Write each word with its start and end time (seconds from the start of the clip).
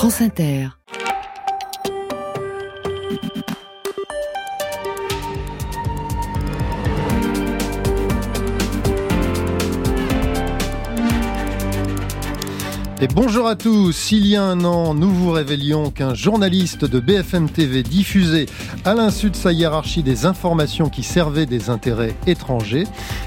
France 0.00 0.22
Inter. 0.22 0.68
Et 13.02 13.08
bonjour 13.08 13.46
à 13.46 13.56
tous. 13.56 14.12
Il 14.12 14.26
y 14.26 14.36
a 14.36 14.42
un 14.42 14.64
an, 14.64 14.92
nous 14.94 15.10
vous 15.10 15.32
révélions 15.32 15.90
qu'un 15.90 16.14
journaliste 16.14 16.84
de 16.86 16.98
BFM 16.98 17.50
TV 17.50 17.82
diffusait 17.82 18.46
à 18.86 18.94
l'insu 18.94 19.30
de 19.30 19.36
sa 19.36 19.52
hiérarchie 19.52 20.02
des 20.02 20.24
informations 20.24 20.88
qui 20.88 21.02
servaient 21.02 21.46
des 21.46 21.68
intérêts 21.68 22.14
étrangers. 22.26 22.84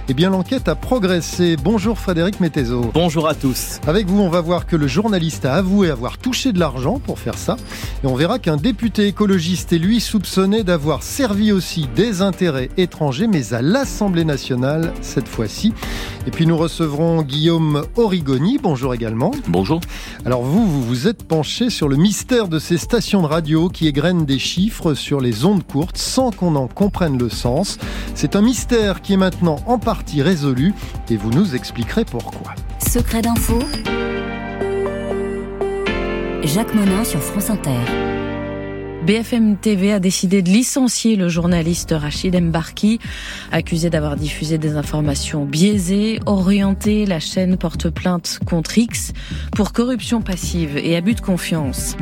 Eh 0.10 0.14
bien, 0.14 0.32
l'enquête 0.32 0.68
a 0.68 0.76
progressé. 0.76 1.56
Bonjour 1.56 1.98
Frédéric 1.98 2.42
Mettezo. 2.42 2.92
Bonjour 2.94 3.26
à 3.26 3.34
tous. 3.34 3.80
Avec 3.88 4.06
vous, 4.06 4.20
on 4.20 4.28
va 4.28 4.42
voir 4.42 4.66
que 4.66 4.76
le 4.76 4.86
journaliste 4.86 5.46
a 5.46 5.54
avoué 5.54 5.90
avoir 5.90 6.18
touché 6.18 6.52
de 6.52 6.60
l'argent 6.60 7.00
pour 7.00 7.20
faire 7.20 7.38
ça. 7.38 7.56
Et 8.04 8.08
on 8.08 8.14
verra 8.14 8.38
qu'un 8.38 8.58
député 8.58 9.08
écologiste 9.08 9.72
est 9.72 9.78
lui 9.78 10.02
soupçonné 10.02 10.66
d'avoir 10.66 11.04
servi 11.04 11.54
aussi 11.54 11.88
des 11.96 12.22
intérêts 12.22 12.70
étrangers, 12.76 13.28
mais 13.28 13.54
à 13.54 13.62
l'Assemblée 13.62 14.26
nationale 14.26 14.92
cette 15.00 15.30
fois-ci. 15.30 15.74
Et 16.28 16.32
puis 16.32 16.48
nous 16.48 16.58
recevrons 16.58 17.22
Guillaume 17.22 17.84
Origoni. 17.96 18.58
Bonjour 18.62 18.94
également. 18.94 19.32
Bonjour. 19.48 19.80
Alors 20.26 20.44
vous, 20.44 20.66
vous 20.68 20.84
vous 20.84 21.08
êtes 21.08 21.24
penché 21.24 21.70
sur 21.70 21.88
le 21.88 21.96
mystère 21.96 22.50
de 22.50 22.60
ces 22.60 22.78
stations 22.78 23.22
de 23.22 23.28
radio 23.28 23.70
qui 23.70 23.88
égrènent 23.88 24.26
des 24.26 24.40
chiffres 24.40 24.96
sur 24.96 25.22
les 25.22 25.46
ondes 25.46 25.66
courtes 25.66 25.98
sans 25.98 26.32
qu'on 26.32 26.56
en 26.58 26.68
comprenne 26.68 27.18
le 27.18 27.30
sens. 27.30 27.78
C'est 28.16 28.36
un 28.36 28.42
mystère 28.42 29.02
qui 29.02 29.14
est 29.14 29.18
maintenant 29.18 29.60
en 29.66 29.80
partie 29.80 29.93
résolu 30.22 30.74
et 31.10 31.18
vous 31.18 31.32
nous 31.32 31.56
expliquerez 31.56 32.06
pourquoi. 32.06 32.54
Secret 32.80 33.22
d'info. 33.22 33.60
Jacques 36.44 36.74
Monin 36.74 37.04
sur 37.04 37.22
France 37.22 37.50
Inter. 37.50 37.80
BFM 39.06 39.58
TV 39.58 39.92
a 39.92 40.00
décidé 40.00 40.42
de 40.42 40.50
licencier 40.50 41.18
le 41.18 41.28
journaliste 41.28 41.94
Rachid 41.98 42.40
Mbarki, 42.40 43.00
accusé 43.52 43.90
d'avoir 43.90 44.16
diffusé 44.16 44.58
des 44.58 44.78
informations 44.78 45.44
biaisées, 45.44 46.20
orientées. 46.26 47.06
La 47.06 47.20
chaîne 47.20 47.58
porte 47.58 47.90
plainte 47.90 48.40
contre 48.46 48.78
X 48.78 49.12
pour 49.56 49.74
corruption 49.74 50.22
passive 50.22 50.78
et 50.78 50.96
abus 50.96 51.16
de 51.16 51.22
confiance. 51.22 51.98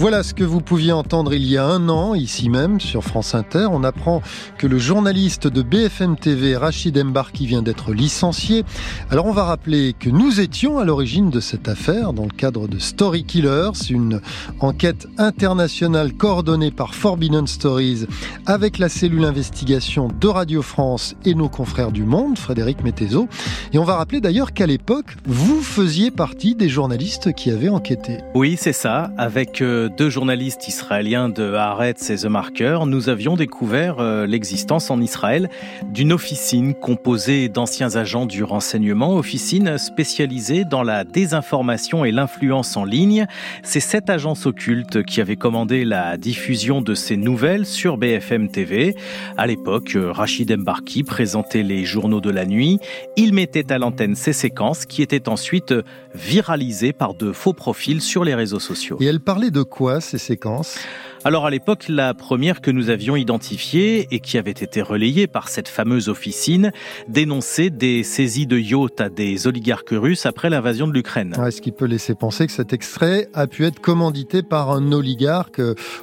Voilà 0.00 0.22
ce 0.22 0.32
que 0.32 0.44
vous 0.44 0.62
pouviez 0.62 0.92
entendre 0.92 1.34
il 1.34 1.44
y 1.44 1.58
a 1.58 1.66
un 1.66 1.90
an, 1.90 2.14
ici 2.14 2.48
même, 2.48 2.80
sur 2.80 3.04
France 3.04 3.34
Inter. 3.34 3.66
On 3.70 3.84
apprend 3.84 4.22
que 4.56 4.66
le 4.66 4.78
journaliste 4.78 5.46
de 5.46 5.60
BFM 5.60 6.16
TV, 6.16 6.56
Rachid 6.56 6.96
Mbarki, 7.04 7.46
vient 7.46 7.60
d'être 7.60 7.92
licencié. 7.92 8.64
Alors 9.10 9.26
on 9.26 9.32
va 9.32 9.44
rappeler 9.44 9.92
que 9.92 10.08
nous 10.08 10.40
étions 10.40 10.78
à 10.78 10.86
l'origine 10.86 11.28
de 11.28 11.38
cette 11.38 11.68
affaire 11.68 12.14
dans 12.14 12.22
le 12.22 12.30
cadre 12.30 12.66
de 12.66 12.78
Story 12.78 13.24
Killers, 13.24 13.72
une 13.90 14.22
enquête 14.60 15.06
internationale 15.18 16.14
coordonnée 16.14 16.70
par 16.70 16.94
Forbidden 16.94 17.46
Stories 17.46 18.06
avec 18.46 18.78
la 18.78 18.88
cellule 18.88 19.26
investigation 19.26 20.08
de 20.18 20.28
Radio 20.28 20.62
France 20.62 21.14
et 21.26 21.34
nos 21.34 21.50
confrères 21.50 21.92
du 21.92 22.04
Monde, 22.04 22.38
Frédéric 22.38 22.82
Mettezo. 22.84 23.28
Et 23.74 23.78
on 23.78 23.84
va 23.84 23.96
rappeler 23.96 24.22
d'ailleurs 24.22 24.54
qu'à 24.54 24.66
l'époque, 24.66 25.18
vous 25.26 25.60
faisiez 25.60 26.10
partie 26.10 26.54
des 26.54 26.70
journalistes 26.70 27.34
qui 27.34 27.50
avaient 27.50 27.68
enquêté. 27.68 28.20
Oui, 28.34 28.56
c'est 28.58 28.72
ça, 28.72 29.10
avec 29.18 29.60
euh, 29.60 29.89
deux 29.96 30.10
journalistes 30.10 30.68
israéliens 30.68 31.28
de 31.28 31.54
Haaretz 31.54 32.10
et 32.10 32.16
The 32.16 32.26
Marker, 32.26 32.80
nous 32.86 33.08
avions 33.08 33.36
découvert 33.36 33.98
euh, 33.98 34.26
l'existence 34.26 34.90
en 34.90 35.00
Israël 35.00 35.50
d'une 35.84 36.12
officine 36.12 36.74
composée 36.74 37.48
d'anciens 37.48 37.96
agents 37.96 38.26
du 38.26 38.44
renseignement, 38.44 39.16
officine 39.16 39.78
spécialisée 39.78 40.64
dans 40.64 40.82
la 40.82 41.04
désinformation 41.04 42.04
et 42.04 42.12
l'influence 42.12 42.76
en 42.76 42.84
ligne. 42.84 43.26
C'est 43.62 43.80
cette 43.80 44.10
agence 44.10 44.46
occulte 44.46 45.02
qui 45.02 45.20
avait 45.20 45.36
commandé 45.36 45.84
la 45.84 46.16
diffusion 46.16 46.82
de 46.82 46.94
ces 46.94 47.16
nouvelles 47.16 47.66
sur 47.66 47.96
BFM 47.96 48.48
TV. 48.48 48.94
À 49.36 49.46
l'époque, 49.46 49.96
euh, 49.96 50.12
Rachid 50.12 50.54
Mbarki 50.56 51.02
présentait 51.02 51.62
les 51.62 51.84
journaux 51.84 52.20
de 52.20 52.30
la 52.30 52.46
nuit. 52.46 52.78
Il 53.16 53.34
mettait 53.34 53.72
à 53.72 53.78
l'antenne 53.78 54.14
ces 54.14 54.32
séquences 54.32 54.86
qui 54.86 55.02
étaient 55.02 55.28
ensuite 55.28 55.74
viralisées 56.14 56.92
par 56.92 57.14
de 57.14 57.32
faux 57.32 57.52
profils 57.52 58.00
sur 58.00 58.24
les 58.24 58.34
réseaux 58.34 58.60
sociaux. 58.60 58.96
Et 59.00 59.06
elle 59.06 59.20
parlait 59.20 59.50
de 59.50 59.62
quoi? 59.62 59.79
Ces 60.00 60.18
séquences? 60.18 60.78
Alors 61.22 61.44
à 61.44 61.50
l'époque, 61.50 61.84
la 61.88 62.14
première 62.14 62.62
que 62.62 62.70
nous 62.70 62.88
avions 62.88 63.14
identifiée 63.14 64.08
et 64.10 64.20
qui 64.20 64.38
avait 64.38 64.50
été 64.50 64.80
relayée 64.80 65.26
par 65.26 65.48
cette 65.48 65.68
fameuse 65.68 66.08
officine 66.08 66.72
dénonçait 67.08 67.68
des 67.68 68.02
saisies 68.04 68.46
de 68.46 68.58
yachts 68.58 69.00
à 69.02 69.10
des 69.10 69.46
oligarques 69.46 69.90
russes 69.92 70.24
après 70.24 70.48
l'invasion 70.48 70.88
de 70.88 70.94
l'Ukraine. 70.94 71.36
Ouais, 71.38 71.50
ce 71.50 71.60
qui 71.60 71.72
peut 71.72 71.84
laisser 71.84 72.14
penser 72.14 72.46
que 72.46 72.52
cet 72.52 72.72
extrait 72.72 73.28
a 73.34 73.46
pu 73.46 73.66
être 73.66 73.80
commandité 73.80 74.42
par 74.42 74.70
un 74.70 74.92
oligarque, 74.92 75.60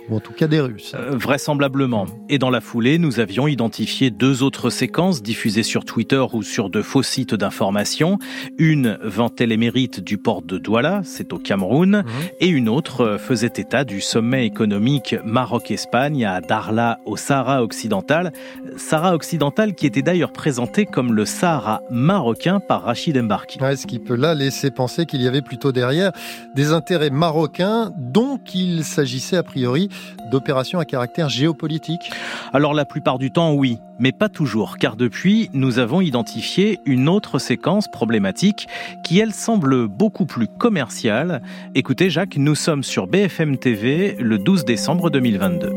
ou 0.09 0.16
en 0.16 0.19
tout 0.19 0.33
cas 0.33 0.45
des 0.45 0.59
Russes. 0.59 0.94
Euh, 0.94 1.16
vraisemblablement. 1.16 2.05
Et 2.29 2.38
dans 2.38 2.51
la 2.51 2.61
foulée, 2.61 2.99
nous 2.99 3.19
avions 3.19 3.47
identifié 3.47 4.11
deux 4.11 4.44
autres 4.44 4.69
séquences 4.69 5.23
diffusées 5.23 5.63
sur 5.63 5.84
Twitter 5.84 6.23
ou 6.34 6.44
sur 6.44 6.69
de 6.69 6.84
faux 6.84 7.03
sites 7.03 7.34
d'information. 7.34 8.19
Une 8.59 8.99
vantait 9.01 9.47
les 9.47 9.57
mérites 9.57 9.99
du 9.99 10.19
port 10.19 10.44
de 10.44 10.59
Douala, 10.59 11.01
c'est 11.03 11.34
au 11.34 11.39
Cameroun, 11.39 12.03
mmh. 12.05 12.05
et 12.39 12.47
une 12.47 12.69
autre 12.69 13.17
faisait 13.19 13.47
état 13.57 13.84
du 13.84 13.99
sommet 13.99 14.45
économique 14.45 15.06
Maroc-Espagne 15.23 16.25
à 16.25 16.41
Darla 16.41 17.00
au 17.06 17.18
Sahara 17.18 17.63
occidental. 17.63 18.31
Sahara 18.78 19.16
occidental 19.16 19.75
qui 19.75 19.85
était 19.85 20.01
d'ailleurs 20.01 20.31
présenté 20.31 20.85
comme 20.85 21.13
le 21.13 21.25
Sahara 21.25 21.81
marocain 21.90 22.59
par 22.59 22.84
Rachid 22.84 23.22
Mbarki. 23.22 23.59
Ouais, 23.62 23.75
ce 23.75 23.88
qui 23.88 24.00
peut 24.00 24.16
là 24.16 24.34
laisser 24.34 24.72
penser 24.72 25.06
qu'il 25.06 25.22
y 25.22 25.28
avait 25.28 25.41
plutôt 25.41 25.72
derrière 25.72 26.12
des 26.56 26.72
intérêts 26.72 27.09
marocains 27.09 27.91
dont 27.97 28.40
il 28.53 28.84
s'agissait 28.84 29.38
a 29.38 29.44
priori 29.44 29.90
d'opérations 30.31 30.79
à 30.79 30.85
caractère 30.85 31.29
géopolitique. 31.29 32.12
Alors 32.53 32.73
la 32.73 32.85
plupart 32.85 33.17
du 33.17 33.31
temps 33.31 33.53
oui, 33.53 33.79
mais 34.00 34.12
pas 34.12 34.29
toujours, 34.29 34.78
car 34.78 34.96
depuis, 34.96 35.50
nous 35.53 35.79
avons 35.79 36.01
identifié 36.01 36.79
une 36.85 37.09
autre 37.09 37.40
séquence 37.40 37.88
problématique 37.88 38.67
qui, 39.03 39.19
elle, 39.19 39.34
semble 39.34 39.88
beaucoup 39.88 40.25
plus 40.25 40.47
commerciale. 40.47 41.41
Écoutez, 41.73 42.09
Jacques, 42.09 42.38
nous 42.38 42.56
sommes 42.56 42.84
sur 42.84 43.07
BFM 43.07 43.57
TV 43.57 44.16
le 44.19 44.38
12 44.38 44.66
décembre 44.66 44.97
2022. 45.09 45.72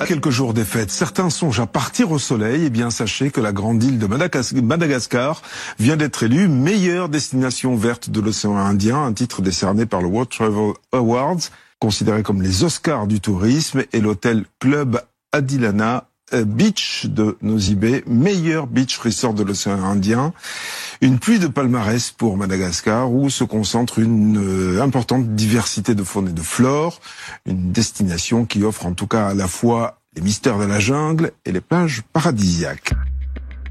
À 0.00 0.06
quelques 0.06 0.30
jours 0.30 0.54
des 0.54 0.64
fêtes, 0.64 0.90
certains 0.90 1.28
songent 1.28 1.60
à 1.60 1.66
partir 1.66 2.12
au 2.12 2.18
soleil. 2.18 2.64
Eh 2.66 2.70
bien, 2.70 2.90
sachez 2.90 3.30
que 3.30 3.40
la 3.40 3.52
grande 3.52 3.82
île 3.82 3.98
de 3.98 4.06
Madagascar 4.06 5.42
vient 5.78 5.96
d'être 5.96 6.22
élue 6.22 6.48
meilleure 6.48 7.08
destination 7.08 7.76
verte 7.76 8.08
de 8.08 8.20
l'océan 8.20 8.56
Indien, 8.56 9.02
un 9.04 9.12
titre 9.12 9.42
décerné 9.42 9.86
par 9.86 10.00
le 10.00 10.06
World 10.06 10.30
Travel 10.30 10.72
Awards, 10.92 11.50
considéré 11.80 12.22
comme 12.22 12.42
les 12.42 12.64
Oscars 12.64 13.06
du 13.06 13.20
tourisme, 13.20 13.82
et 13.92 14.00
l'hôtel 14.00 14.44
Club 14.60 15.00
Adilana 15.32 16.07
beach 16.32 17.06
de 17.06 17.36
Nosibé, 17.42 18.04
meilleur 18.06 18.66
beach 18.66 18.98
resort 18.98 19.34
de 19.34 19.42
l'océan 19.42 19.82
Indien. 19.82 20.32
Une 21.00 21.18
pluie 21.18 21.38
de 21.38 21.46
palmarès 21.46 22.10
pour 22.10 22.36
Madagascar 22.36 23.12
où 23.12 23.30
se 23.30 23.44
concentre 23.44 23.98
une 23.98 24.38
euh, 24.38 24.82
importante 24.82 25.34
diversité 25.34 25.94
de 25.94 26.02
faune 26.02 26.28
et 26.28 26.32
de 26.32 26.42
flore. 26.42 27.00
Une 27.46 27.72
destination 27.72 28.44
qui 28.44 28.64
offre 28.64 28.86
en 28.86 28.92
tout 28.92 29.06
cas 29.06 29.28
à 29.28 29.34
la 29.34 29.48
fois 29.48 30.00
les 30.16 30.22
mystères 30.22 30.58
de 30.58 30.64
la 30.64 30.80
jungle 30.80 31.32
et 31.44 31.52
les 31.52 31.60
plages 31.60 32.02
paradisiaques. 32.12 32.94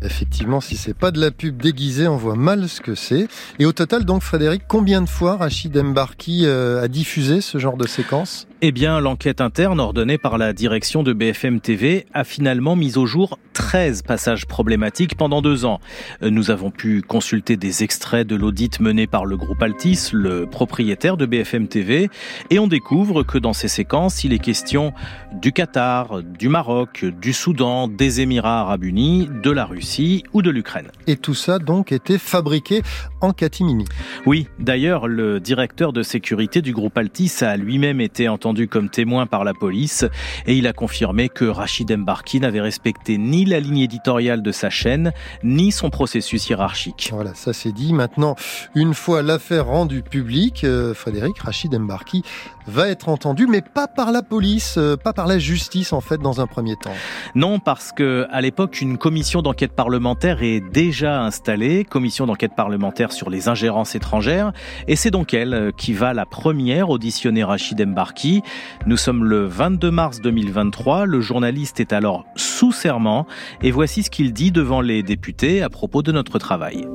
Effectivement, 0.02 0.62
si 0.62 0.78
c'est 0.78 0.94
pas 0.94 1.12
de 1.12 1.20
la 1.20 1.32
pub 1.32 1.62
déguisée, 1.62 2.08
on 2.08 2.18
voit 2.18 2.36
mal 2.36 2.70
ce 2.70 2.82
que 2.82 2.94
c'est. 2.96 3.28
Et 3.60 3.66
au 3.66 3.72
total, 3.72 4.06
donc, 4.06 4.22
Frédéric, 4.22 4.64
combien 4.68 5.02
de 5.02 5.10
fois 5.10 5.38
Rachid 5.38 5.76
Mbarki 5.76 6.46
euh, 6.46 6.84
a 6.84 6.88
diffusé 6.88 7.42
ce 7.42 7.58
genre 7.58 7.78
de 7.78 7.88
séquence? 7.88 8.48
Eh 8.64 8.72
bien, 8.72 9.00
l'enquête 9.00 9.40
interne 9.40 9.80
ordonnée 9.80 10.18
par 10.18 10.40
la 10.40 10.52
direction 10.52 11.04
de 11.04 11.14
BFM 11.14 11.60
TV 11.60 12.08
a 12.12 12.24
finalement 12.24 12.76
mis 12.76 12.98
au 12.98 13.06
jour 13.06 13.38
13 13.54 14.02
passages 14.02 14.48
problématiques 14.48 15.16
pendant 15.16 15.44
deux 15.44 15.64
ans. 15.64 15.80
Euh, 16.24 16.32
nous 16.32 16.50
avons 16.50 16.72
pu 16.72 17.04
consulter 17.04 17.56
des 17.56 17.84
extraits 17.84 18.26
de 18.26 18.36
l'audit 18.36 18.80
mené 18.80 19.06
par 19.06 19.26
le 19.26 19.38
groupe 19.38 19.62
Altis, 19.62 20.10
le 20.12 20.48
propriétaire 20.48 21.18
de 21.18 21.28
BFM 21.28 21.68
TV, 21.68 22.10
et 22.50 22.58
on 22.58 22.66
découvre 22.66 23.22
que 23.22 23.38
dans 23.38 23.54
ces 23.54 23.68
séquences, 23.68 24.24
il 24.24 24.34
est 24.34 24.40
question 24.40 24.92
du 25.34 25.52
Qatar, 25.52 26.24
du 26.24 26.50
Maroc, 26.50 27.06
du 27.06 27.34
Soudan, 27.34 27.88
des 27.88 28.22
Émirats 28.22 28.62
arabes 28.62 28.86
unis, 28.86 29.30
de 29.44 29.52
la 29.52 29.66
Russie 29.66 30.24
ou 30.34 30.42
de 30.42 30.50
l'Ukraine. 30.50 30.88
Et 31.06 31.16
tout 31.16 31.36
ça 31.36 31.60
donc 31.60 31.92
était 31.92 32.18
fabriqué 32.18 32.82
en 33.22 33.34
catimini. 33.34 33.86
Oui, 34.26 34.48
d'ailleurs, 34.58 35.08
le 35.08 35.40
directeur 35.40 35.94
de 35.94 36.02
sécurité 36.02 36.64
du 36.64 36.74
groupe 36.74 36.98
Altis 36.98 37.34
a 37.42 37.56
lui-même 37.56 38.02
été 38.02 38.28
entendu 38.28 38.47
comme 38.68 38.90
témoin 38.90 39.26
par 39.26 39.44
la 39.44 39.54
police 39.54 40.06
et 40.46 40.56
il 40.56 40.68
a 40.68 40.74
confirmé 40.74 41.30
que 41.30 41.46
Rachid 41.46 41.96
Mbarki 41.96 42.40
n'avait 42.40 42.62
respecté 42.62 43.18
ni 43.18 43.46
la 43.46 43.60
ligne 43.60 43.80
éditoriale 43.80 44.42
de 44.42 44.52
sa 44.52 44.70
chaîne, 44.70 45.12
ni 45.44 45.72
son 45.72 45.90
processus 45.90 46.50
hiérarchique. 46.50 47.10
Voilà, 47.12 47.34
ça 47.36 47.54
c'est 47.54 47.72
dit. 47.72 47.94
Maintenant, 47.94 48.36
une 48.76 48.94
fois 48.94 49.22
l'affaire 49.22 49.68
rendue 49.68 50.02
publique, 50.02 50.64
euh, 50.64 50.94
Frédéric 50.94 51.40
Rachid 51.40 51.78
Mbarki 51.78 52.24
va 52.68 52.90
être 52.90 53.10
entendu, 53.10 53.48
mais 53.48 53.62
pas 53.62 53.88
par 53.88 54.12
la 54.12 54.22
police, 54.22 54.76
euh, 54.78 54.96
pas 54.96 55.14
par 55.14 55.28
la 55.28 55.40
justice 55.40 55.94
en 55.94 56.02
fait 56.02 56.18
dans 56.18 56.42
un 56.42 56.48
premier 56.48 56.76
temps. 56.76 56.94
Non, 57.36 57.60
parce 57.60 57.92
que 57.92 58.28
à 58.32 58.42
l'époque, 58.42 58.82
une 58.82 58.98
commission 58.98 59.42
d'enquête 59.42 59.74
parlementaire 59.74 60.44
est 60.44 60.60
déjà 60.60 61.22
installée, 61.22 61.86
commission 61.86 62.26
d'enquête 62.26 62.56
parlementaire 62.56 63.12
sur 63.12 63.30
les 63.30 63.50
ingérences 63.50 63.96
étrangères, 63.96 64.52
et 64.88 64.96
c'est 64.96 65.12
donc 65.12 65.34
elle 65.34 65.54
euh, 65.54 65.72
qui 65.76 65.94
va 65.94 66.14
la 66.14 66.26
première 66.26 66.90
auditionner 66.90 67.44
Rachid 67.44 67.84
Mbarki. 67.86 68.42
Nous 68.86 68.98
sommes 68.98 69.24
le 69.24 69.46
22 69.46 69.92
mars 69.92 70.22
2023, 70.22 71.06
le 71.06 71.22
journaliste 71.22 71.80
est 71.80 71.94
alors 71.94 72.26
sous 72.36 72.72
serment, 72.72 73.26
et 73.62 73.72
voici 73.72 74.04
ce 74.04 74.10
qu'il 74.10 74.34
dit 74.34 74.52
devant 74.52 74.82
les 74.82 75.04
députés 75.04 75.62
à 75.64 75.70
propos 75.70 76.02
de 76.02 76.12
notre 76.12 76.40
travail. 76.40 76.88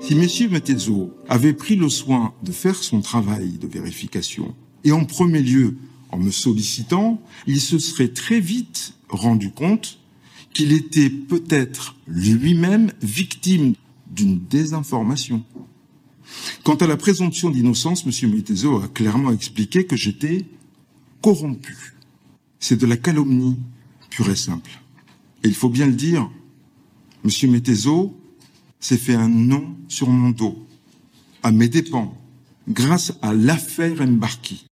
Si 0.00 0.12
M. 0.14 0.50
Mettezo 0.50 1.14
avait 1.28 1.52
pris 1.52 1.76
le 1.76 1.88
soin 1.88 2.34
de 2.42 2.52
faire 2.52 2.76
son 2.76 3.00
travail 3.00 3.58
de 3.58 3.66
vérification, 3.66 4.54
et 4.84 4.92
en 4.92 5.04
premier 5.04 5.40
lieu 5.40 5.76
en 6.10 6.18
me 6.18 6.30
sollicitant, 6.30 7.20
il 7.46 7.60
se 7.60 7.78
serait 7.78 8.08
très 8.08 8.40
vite 8.40 8.94
rendu 9.08 9.50
compte 9.50 9.98
qu'il 10.52 10.72
était 10.72 11.10
peut-être 11.10 11.96
lui-même 12.06 12.92
victime 13.02 13.74
d'une 14.10 14.38
désinformation. 14.38 15.44
Quant 16.64 16.76
à 16.76 16.86
la 16.86 16.96
présomption 16.96 17.50
d'innocence, 17.50 18.04
M. 18.06 18.30
Mettezo 18.32 18.78
a 18.78 18.88
clairement 18.88 19.32
expliqué 19.32 19.86
que 19.86 19.96
j'étais 19.96 20.44
corrompu. 21.22 21.94
C'est 22.60 22.80
de 22.80 22.86
la 22.86 22.96
calomnie 22.96 23.56
pure 24.10 24.30
et 24.30 24.36
simple. 24.36 24.70
Et 25.42 25.48
il 25.48 25.54
faut 25.54 25.68
bien 25.68 25.86
le 25.86 25.92
dire, 25.92 26.30
M. 27.24 27.50
Mettezo 27.50 28.16
s'est 28.80 28.96
fait 28.96 29.14
un 29.14 29.28
nom 29.28 29.76
sur 29.88 30.08
mon 30.08 30.30
dos, 30.30 30.66
à 31.42 31.52
mes 31.52 31.68
dépens, 31.68 32.16
grâce 32.68 33.12
à 33.22 33.32
l'affaire 33.32 34.06
Mbarki. 34.06 34.66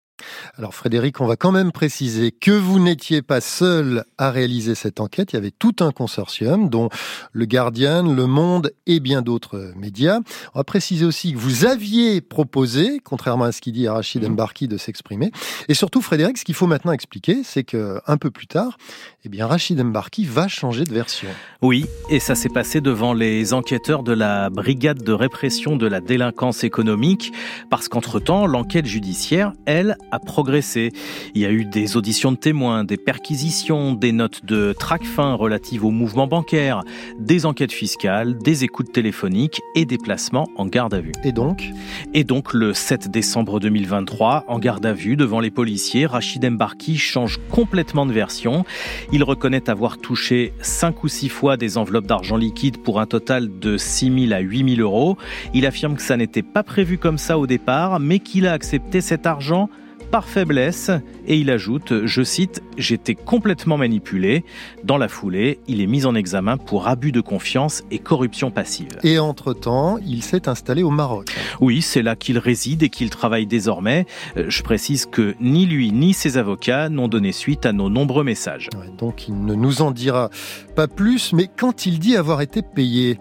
Alors 0.57 0.73
Frédéric, 0.73 1.21
on 1.21 1.25
va 1.25 1.35
quand 1.35 1.51
même 1.51 1.71
préciser 1.71 2.31
que 2.31 2.51
vous 2.51 2.79
n'étiez 2.79 3.21
pas 3.21 3.41
seul 3.41 4.03
à 4.17 4.31
réaliser 4.31 4.75
cette 4.75 4.99
enquête. 4.99 5.33
Il 5.33 5.35
y 5.35 5.39
avait 5.39 5.51
tout 5.51 5.75
un 5.79 5.91
consortium, 5.91 6.69
dont 6.69 6.89
le 7.31 7.45
Guardian, 7.45 8.03
Le 8.03 8.27
Monde 8.27 8.71
et 8.85 8.99
bien 8.99 9.21
d'autres 9.21 9.73
médias. 9.75 10.19
On 10.53 10.59
va 10.59 10.63
préciser 10.63 11.05
aussi 11.05 11.33
que 11.33 11.37
vous 11.37 11.65
aviez 11.65 12.21
proposé, 12.21 13.01
contrairement 13.03 13.45
à 13.45 13.51
ce 13.51 13.61
qu'il 13.61 13.73
dit 13.73 13.87
à 13.87 13.93
Rachid 13.93 14.23
mmh. 14.23 14.33
Mbarki, 14.33 14.67
de 14.67 14.77
s'exprimer. 14.77 15.31
Et 15.67 15.73
surtout, 15.73 16.01
Frédéric, 16.01 16.37
ce 16.37 16.45
qu'il 16.45 16.55
faut 16.55 16.67
maintenant 16.67 16.91
expliquer, 16.91 17.41
c'est 17.43 17.63
que 17.63 17.99
un 18.07 18.17
peu 18.17 18.31
plus 18.31 18.47
tard, 18.47 18.77
eh 19.23 19.29
bien, 19.29 19.47
Rachid 19.47 19.81
Mbarki 19.81 20.25
va 20.25 20.47
changer 20.47 20.83
de 20.83 20.93
version. 20.93 21.29
Oui, 21.61 21.85
et 22.09 22.19
ça 22.19 22.35
s'est 22.35 22.49
passé 22.49 22.81
devant 22.81 23.13
les 23.13 23.53
enquêteurs 23.53 24.03
de 24.03 24.13
la 24.13 24.49
brigade 24.49 25.01
de 25.01 25.13
répression 25.13 25.75
de 25.75 25.87
la 25.87 26.01
délinquance 26.01 26.63
économique, 26.63 27.31
parce 27.69 27.87
qu'entre-temps, 27.87 28.45
l'enquête 28.45 28.85
judiciaire, 28.85 29.53
elle, 29.65 29.97
a 30.11 30.19
progressé. 30.25 30.91
Il 31.33 31.41
y 31.41 31.45
a 31.45 31.51
eu 31.51 31.63
des 31.63 31.95
auditions 31.95 32.31
de 32.31 32.37
témoins, 32.37 32.83
des 32.83 32.97
perquisitions, 32.97 33.93
des 33.93 34.11
notes 34.11 34.43
de 34.43 34.73
traque-fin 34.77 35.33
relatives 35.33 35.85
au 35.85 35.91
mouvement 35.91 36.27
bancaire, 36.27 36.83
des 37.19 37.45
enquêtes 37.45 37.71
fiscales, 37.71 38.37
des 38.37 38.63
écoutes 38.63 38.91
téléphoniques 38.91 39.61
et 39.75 39.85
des 39.85 39.97
placements 39.97 40.47
en 40.57 40.65
garde 40.65 40.93
à 40.93 40.99
vue. 40.99 41.13
Et 41.23 41.31
donc? 41.31 41.69
Et 42.13 42.23
donc, 42.23 42.53
le 42.53 42.73
7 42.73 43.09
décembre 43.09 43.59
2023, 43.59 44.45
en 44.47 44.59
garde 44.59 44.85
à 44.85 44.93
vue 44.93 45.15
devant 45.15 45.39
les 45.39 45.51
policiers, 45.51 46.05
Rachid 46.05 46.45
Mbarki 46.49 46.97
change 46.97 47.39
complètement 47.49 48.05
de 48.05 48.13
version. 48.13 48.65
Il 49.11 49.23
reconnaît 49.23 49.69
avoir 49.69 49.97
touché 49.97 50.53
5 50.61 51.03
ou 51.03 51.07
6 51.07 51.29
fois 51.29 51.57
des 51.57 51.77
enveloppes 51.77 52.07
d'argent 52.07 52.37
liquide 52.37 52.77
pour 52.79 52.99
un 52.99 53.05
total 53.05 53.59
de 53.59 53.77
6 53.77 54.27
000 54.27 54.33
à 54.33 54.39
8 54.39 54.75
000 54.75 54.81
euros. 54.81 55.17
Il 55.53 55.65
affirme 55.65 55.95
que 55.95 56.01
ça 56.01 56.17
n'était 56.17 56.41
pas 56.41 56.63
prévu 56.63 56.97
comme 56.97 57.17
ça 57.17 57.37
au 57.37 57.47
départ, 57.47 57.99
mais 57.99 58.19
qu'il 58.19 58.47
a 58.47 58.53
accepté 58.53 59.01
cet 59.01 59.25
argent 59.25 59.69
par 60.15 60.29
faiblesse 60.29 60.91
et 61.27 61.35
il 61.35 61.51
ajoute, 61.51 62.05
je 62.05 62.23
cite, 62.23 62.63
J'étais 62.77 63.15
complètement 63.15 63.77
manipulé. 63.77 64.43
Dans 64.83 64.97
la 64.97 65.07
foulée, 65.07 65.59
il 65.67 65.81
est 65.81 65.87
mis 65.87 66.05
en 66.05 66.13
examen 66.15 66.57
pour 66.57 66.87
abus 66.87 67.11
de 67.11 67.21
confiance 67.21 67.83
et 67.91 67.99
corruption 67.99 68.51
passive. 68.51 68.97
Et 69.03 69.17
entre-temps, 69.17 69.97
il 70.05 70.23
s'est 70.23 70.49
installé 70.49 70.83
au 70.83 70.89
Maroc. 70.89 71.33
Oui, 71.61 71.81
c'est 71.81 72.01
là 72.01 72.15
qu'il 72.15 72.37
réside 72.37 72.83
et 72.83 72.89
qu'il 72.89 73.09
travaille 73.09 73.45
désormais. 73.45 74.05
Euh, 74.37 74.45
je 74.49 74.61
précise 74.61 75.05
que 75.05 75.35
ni 75.39 75.65
lui 75.65 75.91
ni 75.91 76.13
ses 76.13 76.37
avocats 76.37 76.89
n'ont 76.89 77.07
donné 77.07 77.31
suite 77.31 77.65
à 77.65 77.71
nos 77.71 77.89
nombreux 77.89 78.23
messages. 78.23 78.69
donc 78.97 79.27
il 79.27 79.45
ne 79.45 79.53
nous 79.53 79.81
en 79.81 79.91
dira 79.91 80.29
pas 80.75 80.87
plus, 80.87 81.31
mais 81.31 81.47
quand 81.55 81.85
il 81.85 81.99
dit 81.99 82.17
avoir 82.17 82.41
été 82.41 82.61
payé, 82.61 83.17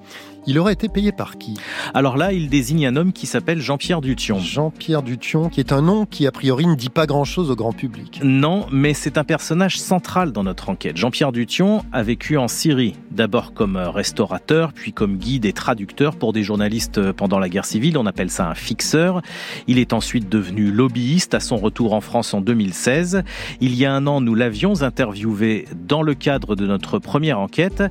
il 0.47 0.59
aurait 0.59 0.73
été 0.75 0.89
payé 0.89 1.13
par 1.13 1.39
qui? 1.39 1.55
Alors 1.95 2.17
là, 2.17 2.33
il 2.33 2.49
désigne 2.49 2.87
un 2.87 2.97
homme 2.97 3.13
qui 3.13 3.27
s'appelle 3.27 3.61
Jean-Pierre 3.61 4.01
Dution. 4.01 4.39
Jean-Pierre 4.39 5.03
Dution, 5.03 5.49
qui 5.49 5.61
est 5.61 5.73
un 5.73 5.83
nom 5.83 6.07
qui 6.07 6.27
a 6.27 6.33
priori 6.33 6.67
ne 6.67 6.75
dit 6.75 6.91
pas 6.91 7.07
grand-chose 7.07 7.51
au 7.51 7.57
grand 7.57 7.73
public. 7.73 8.21
Non, 8.23 8.67
mais 8.71 8.95
c'est 8.95 9.19
un 9.19 9.25
personnage 9.25 9.79
central 9.79 10.33
dans 10.33 10.45
notre 10.45 10.69
enquête. 10.69 10.97
Jean-Pierre 10.97 11.33
Dution 11.33 11.85
a 11.93 12.03
vécu 12.03 12.37
en 12.37 12.49
Syrie, 12.49 12.95
d'abord 13.11 13.55
comme 13.55 13.77
restaurateur, 13.77 14.73
puis 14.73 14.93
comme 14.93 15.17
guide 15.17 15.45
et 15.45 15.53
traducteur 15.53 16.17
pour 16.17 16.33
des 16.33 16.43
journalistes 16.43 17.13
pendant 17.13 17.39
la 17.39 17.49
guerre 17.49 17.65
civile. 17.65 17.99
On 17.99 18.07
appelle 18.07 18.31
ça 18.31 18.49
un 18.49 18.55
fixeur. 18.55 19.23
Il 19.67 19.79
est 19.79 19.93
ensuite 19.93 20.29
devenu 20.29 20.71
lobbyiste 20.71 21.35
à 21.35 21.41
son 21.41 21.57
retour 21.57 21.95
en 21.95 22.01
France 22.01 22.35
en 22.35 22.41
2016. 22.41 23.23
Il 23.61 23.75
y 23.75 23.85
a 23.85 23.93
un 23.93 24.07
an, 24.07 24.21
nous 24.21 24.35
l'avions 24.35 24.83
interviewé 24.83 25.67
dans 25.87 26.03
le 26.03 26.15
cadre 26.15 26.57
de 26.57 26.67
notre 26.67 26.99
première 26.99 27.39
enquête. 27.39 27.83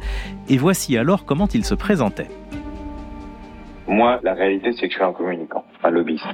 Et 0.50 0.58
voici 0.58 0.98
alors 0.98 1.26
comment 1.26 1.48
il 1.54 1.64
se 1.64 1.74
présentait. 1.74 2.28
Moi, 3.88 4.20
la 4.24 4.34
réalité, 4.34 4.74
c'est 4.74 4.88
que 4.88 4.94
je 4.94 4.96
suis 4.96 5.04
un 5.04 5.14
communicant, 5.14 5.64
un 5.84 5.90
lobbyiste. 5.90 6.26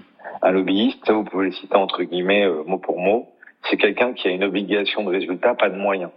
Un 0.41 0.51
lobbyiste, 0.51 1.11
vous 1.11 1.23
pouvez 1.23 1.47
le 1.47 1.51
citer 1.51 1.75
entre 1.75 2.03
guillemets, 2.03 2.45
euh, 2.45 2.63
mot 2.65 2.77
pour 2.77 2.99
mot, 2.99 3.27
c'est 3.69 3.77
quelqu'un 3.77 4.13
qui 4.13 4.27
a 4.27 4.31
une 4.31 4.43
obligation 4.43 5.03
de 5.03 5.09
résultat, 5.09 5.53
pas 5.53 5.69
de 5.69 5.77
moyens. 5.77 6.11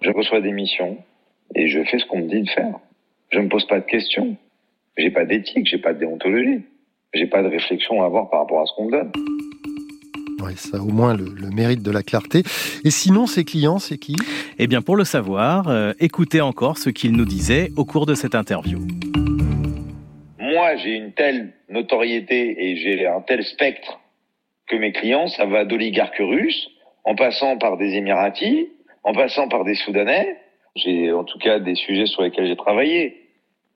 Je 0.00 0.10
reçois 0.10 0.40
des 0.40 0.52
missions 0.52 0.98
et 1.54 1.68
je 1.68 1.82
fais 1.84 1.98
ce 1.98 2.06
qu'on 2.06 2.18
me 2.18 2.28
dit 2.28 2.42
de 2.42 2.50
faire. 2.50 2.74
Je 3.30 3.40
me 3.40 3.48
pose 3.48 3.66
pas 3.66 3.80
de 3.80 3.84
questions. 3.84 4.36
J'ai 4.96 5.10
pas 5.10 5.24
d'éthique, 5.24 5.66
j'ai 5.66 5.78
pas 5.78 5.92
de 5.92 6.00
déontologie. 6.00 6.64
J'ai 7.14 7.26
pas 7.26 7.42
de 7.42 7.48
réflexion 7.48 8.02
à 8.02 8.06
avoir 8.06 8.28
par 8.28 8.40
rapport 8.40 8.60
à 8.60 8.66
ce 8.66 8.72
qu'on 8.74 8.86
me 8.86 8.90
donne. 8.90 9.12
Oui, 10.40 10.52
ça 10.56 10.78
a 10.78 10.80
au 10.80 10.88
moins 10.88 11.16
le, 11.16 11.50
mérite 11.50 11.82
de 11.82 11.90
la 11.90 12.02
clarté. 12.02 12.42
Et 12.84 12.90
sinon, 12.90 13.26
ses 13.26 13.44
clients, 13.44 13.78
c'est 13.78 13.98
qui? 13.98 14.16
Eh 14.58 14.66
bien, 14.66 14.82
pour 14.82 14.96
le 14.96 15.04
savoir, 15.04 15.68
euh, 15.68 15.92
écoutez 15.98 16.40
encore 16.40 16.78
ce 16.78 16.90
qu'il 16.90 17.12
nous 17.12 17.24
disait 17.24 17.72
au 17.76 17.84
cours 17.84 18.06
de 18.06 18.14
cette 18.14 18.34
interview 18.34 18.78
moi 20.58 20.76
j'ai 20.76 20.94
une 20.94 21.12
telle 21.12 21.52
notoriété 21.68 22.56
et 22.64 22.76
j'ai 22.76 23.06
un 23.06 23.20
tel 23.20 23.44
spectre 23.44 24.00
que 24.66 24.76
mes 24.76 24.92
clients, 24.92 25.28
ça 25.28 25.46
va 25.46 25.64
d'oligarques 25.64 26.18
russes, 26.18 26.68
en 27.04 27.14
passant 27.14 27.56
par 27.58 27.76
des 27.76 27.94
Émiratis, 27.94 28.66
en 29.02 29.12
passant 29.12 29.48
par 29.48 29.64
des 29.64 29.74
Soudanais. 29.74 30.36
J'ai 30.76 31.12
en 31.12 31.24
tout 31.24 31.38
cas 31.38 31.58
des 31.58 31.74
sujets 31.74 32.06
sur 32.06 32.22
lesquels 32.22 32.46
j'ai 32.46 32.56
travaillé. 32.56 33.28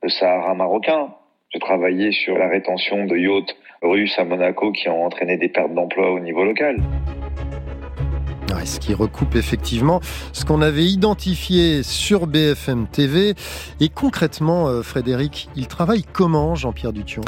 Le 0.03 0.09
Sahara 0.11 0.55
marocain. 0.55 1.15
J'ai 1.55 1.61
travaillé 1.61 2.13
sur 2.13 2.39
la 2.39 2.49
rétention 2.49 3.05
de 3.05 3.15
yachts 3.15 3.55
russes 3.83 4.19
à 4.19 4.25
Monaco 4.25 4.73
qui 4.73 4.89
ont 4.89 5.05
entraîné 5.05 5.37
des 5.37 5.49
pertes 5.49 5.75
d'emploi 5.75 6.11
au 6.11 6.19
niveau 6.19 6.45
local 6.45 6.79
ce 8.65 8.79
qui 8.79 8.95
recoupe 8.95 9.35
effectivement 9.35 10.01
ce 10.33 10.45
qu'on 10.45 10.63
avait 10.63 10.85
identifié 10.85 11.83
sur 11.83 12.27
BFM 12.27 12.87
TV. 12.87 13.35
Et 13.81 13.89
concrètement, 13.89 14.69
euh, 14.69 14.83
Frédéric, 14.83 15.49
il 15.57 15.67
travaille 15.67 16.05
comment, 16.13 16.55
Jean-Pierre 16.55 16.93
Dution 16.93 17.23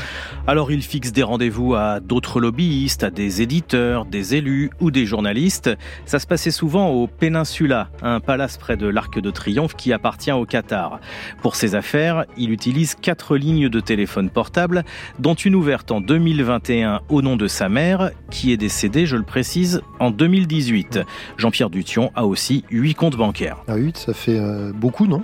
Alors, 0.47 0.71
il 0.71 0.83
fixe 0.83 1.13
des 1.13 1.23
rendez-vous 1.23 1.75
à 1.75 2.01
d'autres 2.01 2.41
lobbyistes, 2.41 3.05
à 3.05 3.11
des 3.11 3.43
éditeurs, 3.43 4.05
des 4.05 4.35
élus 4.35 4.71
ou 4.81 4.91
des 4.91 5.07
journalistes. 5.07 5.71
Ça 6.07 6.19
se 6.19 6.27
passait 6.27 6.51
souvent 6.51 6.89
au 6.91 7.07
Peninsula, 7.07 7.89
un 8.03 8.21
palace 8.21 8.57
près 8.57 8.77
de 8.77 8.87
l'Arc 8.87 9.19
de 9.19 9.31
Triomphe 9.31 9.75
qui 9.75 9.93
appartient 9.93 10.33
au 10.33 10.45
Qatar. 10.45 11.01
Pour 11.43 11.57
ses 11.57 11.75
affaires, 11.75 12.25
il 12.37 12.51
utilise 12.53 12.95
quatre 12.95 13.37
lignes 13.37 13.69
de 13.69 13.81
téléphone 13.81 14.31
portable, 14.31 14.85
dont 15.19 15.35
une 15.35 15.55
ouverte 15.55 15.91
en 15.91 16.01
2021 16.01 17.01
au 17.09 17.23
nom 17.23 17.37
de 17.37 17.49
sa 17.49 17.69
mère, 17.69 18.11
qui 18.31 18.53
est 18.53 18.57
décédée, 18.57 19.07
je 19.07 19.17
le 19.17 19.23
précise, 19.23 19.83
en 20.01 20.11
2018. 20.11 21.01
Jean-Pierre 21.37 21.71
Dution 21.71 22.11
a 22.15 22.27
aussi 22.27 22.65
huit 22.71 22.95
comptes 22.95 23.17
bancaires. 23.17 23.59
Ah 23.69 23.75
oui, 23.75 23.93
ça 23.95 24.15
fait 24.15 24.39
euh, 24.39 24.73
beaucoup, 24.73 25.07
non? 25.07 25.23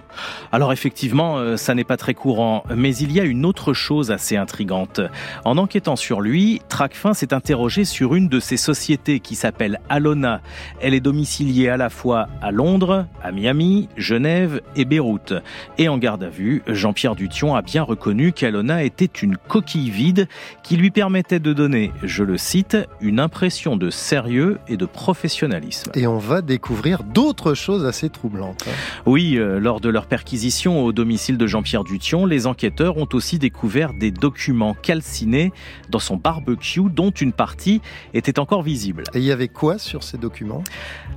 Alors 0.53 0.73
effectivement, 0.73 1.39
euh, 1.39 1.57
ça 1.57 1.75
n'est 1.75 1.85
pas 1.85 1.97
très 1.97 2.15
courant, 2.15 2.65
mais 2.75 2.95
il 2.97 3.13
y 3.13 3.21
a 3.21 3.25
une 3.25 3.45
autre 3.45 3.73
chose 3.73 4.11
assez 4.11 4.37
intrigante. 4.37 5.01
En 5.45 5.59
enquêtant 5.59 5.97
sur 5.97 6.21
lui, 6.21 6.61
Tracfin 6.69 7.15
s'est 7.15 7.35
interrogé 7.35 7.85
sur 7.85 8.15
une 8.15 8.29
de 8.29 8.41
ses 8.41 8.57
sociétés 8.57 9.21
qui 9.21 9.35
s'appelle 9.35 9.81
Alona. 9.89 10.41
Elle 10.81 10.95
est 10.95 11.01
domiciliée 11.01 11.69
à 11.69 11.77
la 11.77 11.91
fois 11.91 12.29
à 12.43 12.51
Londres, 12.51 13.07
à 13.23 13.33
Miami, 13.33 13.89
Genève 13.97 14.61
et 14.77 14.85
Beyrouth. 14.85 15.35
Et 15.79 15.89
en 15.89 15.99
garde 15.99 16.23
à 16.23 16.29
vue, 16.29 16.63
Jean-Pierre 16.67 17.15
Dution 17.15 17.55
a 17.55 17.63
bien 17.63 17.83
reconnu 17.83 18.33
qu'Alona 18.33 18.83
était 18.83 19.05
une 19.05 19.37
coquille 19.37 19.91
vide 19.91 20.29
qui 20.63 20.77
lui 20.77 20.91
permettait 20.91 21.41
de 21.41 21.53
donner, 21.53 21.93
je 22.03 22.25
le 22.25 22.37
cite, 22.37 22.77
une 23.01 23.21
impression 23.21 23.77
de 23.77 23.91
sérieux 23.91 24.59
et 24.69 24.77
de 24.77 24.87
professionnalisme. 24.87 25.80
Terrorisme. 25.85 26.01
Et 26.01 26.07
on 26.07 26.19
va 26.19 26.43
découvrir 26.43 27.03
d'autres 27.03 27.55
choses 27.55 27.87
assez 27.87 28.11
troublantes. 28.11 28.65
Hein. 28.69 28.73
Oui, 29.07 29.37
euh, 29.37 29.59
lors 29.59 29.81
de 29.81 29.89
leur 29.89 30.07
perquisition 30.07 30.85
au 30.85 30.93
domicile 30.93 31.39
de 31.39 31.47
Jean-Pierre 31.47 31.85
Dution, 31.85 32.27
les 32.27 32.47
enquêteurs 32.47 32.97
ont 32.97 33.09
aussi 33.13 33.39
découvert 33.39 33.93
des 33.95 34.11
documents 34.11 34.75
calcinés 34.75 35.53
dans 35.89 35.99
son 35.99 36.17
barbecue 36.17 36.83
dont 36.91 37.11
une 37.11 37.33
partie 37.33 37.81
était 38.15 38.39
encore 38.39 38.63
visible. 38.63 39.05
Et 39.15 39.19
il 39.19 39.25
y 39.25 39.33
avait 39.33 39.49
quoi 39.49 39.79
sur 39.79 40.03
ces 40.03 40.19
documents? 40.19 40.63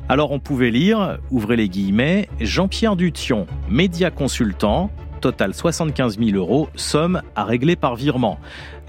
Alors 0.09 0.31
on 0.31 0.39
pouvait 0.39 0.71
lire, 0.71 1.19
ouvrez 1.31 1.55
les 1.55 1.69
guillemets, 1.69 2.27
Jean-Pierre 2.39 2.95
Dution, 2.95 3.47
média 3.69 4.11
consultant, 4.11 4.91
total 5.23 5.53
75 5.53 6.19
000 6.19 6.31
euros, 6.31 6.67
somme 6.75 7.21
à 7.35 7.45
régler 7.45 7.77
par 7.77 7.95
virement. 7.95 8.39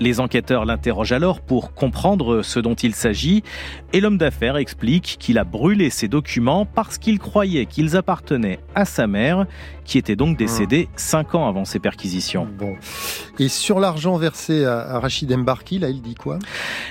Les 0.01 0.21
enquêteurs 0.21 0.65
l'interrogent 0.65 1.13
alors 1.13 1.41
pour 1.41 1.73
comprendre 1.73 2.43
ce 2.43 2.59
dont 2.59 2.75
il 2.75 2.95
s'agit 2.95 3.43
et 3.93 4.01
l'homme 4.01 4.19
d'affaires 4.19 4.57
explique 4.57 5.17
qu'il 5.21 5.39
a 5.39 5.45
brûlé 5.45 5.91
ces 5.91 6.09
documents 6.09 6.67
parce 6.67 6.99
qu'il 6.99 7.19
croyait 7.19 7.67
qu'ils 7.67 7.97
appartenaient 7.97 8.59
à 8.75 8.85
sa 8.85 9.07
mère 9.07 9.47
qui 9.85 9.99
était 9.99 10.17
donc 10.17 10.37
décédée 10.37 10.89
cinq 10.97 11.35
ans 11.35 11.47
avant 11.47 11.65
ces 11.65 11.79
perquisitions. 11.79 12.49
Bon. 12.59 12.75
Et 13.39 13.49
sur 13.49 13.81
l'argent 13.81 14.17
versé 14.17 14.65
à, 14.65 14.99
Rachid 14.99 15.37
Mbarki, 15.37 15.79
là, 15.79 15.91
il 15.91 16.01
dit 16.01 16.15
quoi? 16.15 16.39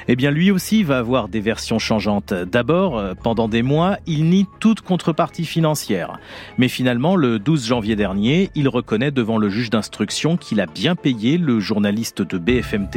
Eh 0.08 0.16
bien, 0.16 0.32
lui 0.32 0.52
aussi 0.52 0.84
va 0.84 1.00
avoir 1.00 1.28
des 1.28 1.40
versions 1.40 1.80
changeantes. 1.80 2.34
D'abord, 2.34 2.98
euh, 2.98 3.14
pendant 3.16 3.48
des 3.48 3.64
mois, 3.64 3.98
il 4.06 4.26
nie 4.26 4.46
toute 4.60 4.82
contrepartie 4.82 5.46
financière. 5.46 6.20
Mais 6.58 6.68
finalement, 6.68 7.16
le 7.16 7.40
12 7.40 7.66
janvier 7.68 7.96
dernier, 7.96 8.50
il 8.56 8.70
reconnaît 8.70 9.12
devant 9.12 9.38
le 9.38 9.50
juge 9.50 9.70
d'instruction 9.70 10.38
qu'il 10.38 10.62
a 10.62 10.66
bien 10.66 10.96
payé 10.96 11.38
le 11.38 11.60
journaliste 11.60 12.22
de 12.22 12.38
BFM 12.38 12.88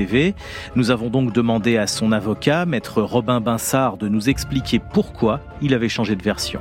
Nous 0.74 0.90
avons 0.90 1.08
donc 1.08 1.32
demandé 1.32 1.76
à 1.76 1.86
son 1.86 2.12
avocat, 2.12 2.66
maître 2.66 3.02
Robin 3.02 3.40
Binsard, 3.40 3.96
de 3.96 4.08
nous 4.08 4.28
expliquer 4.28 4.78
pourquoi 4.78 5.40
il 5.62 5.74
avait 5.74 5.88
changé 5.88 6.16
de 6.16 6.22
version. 6.22 6.60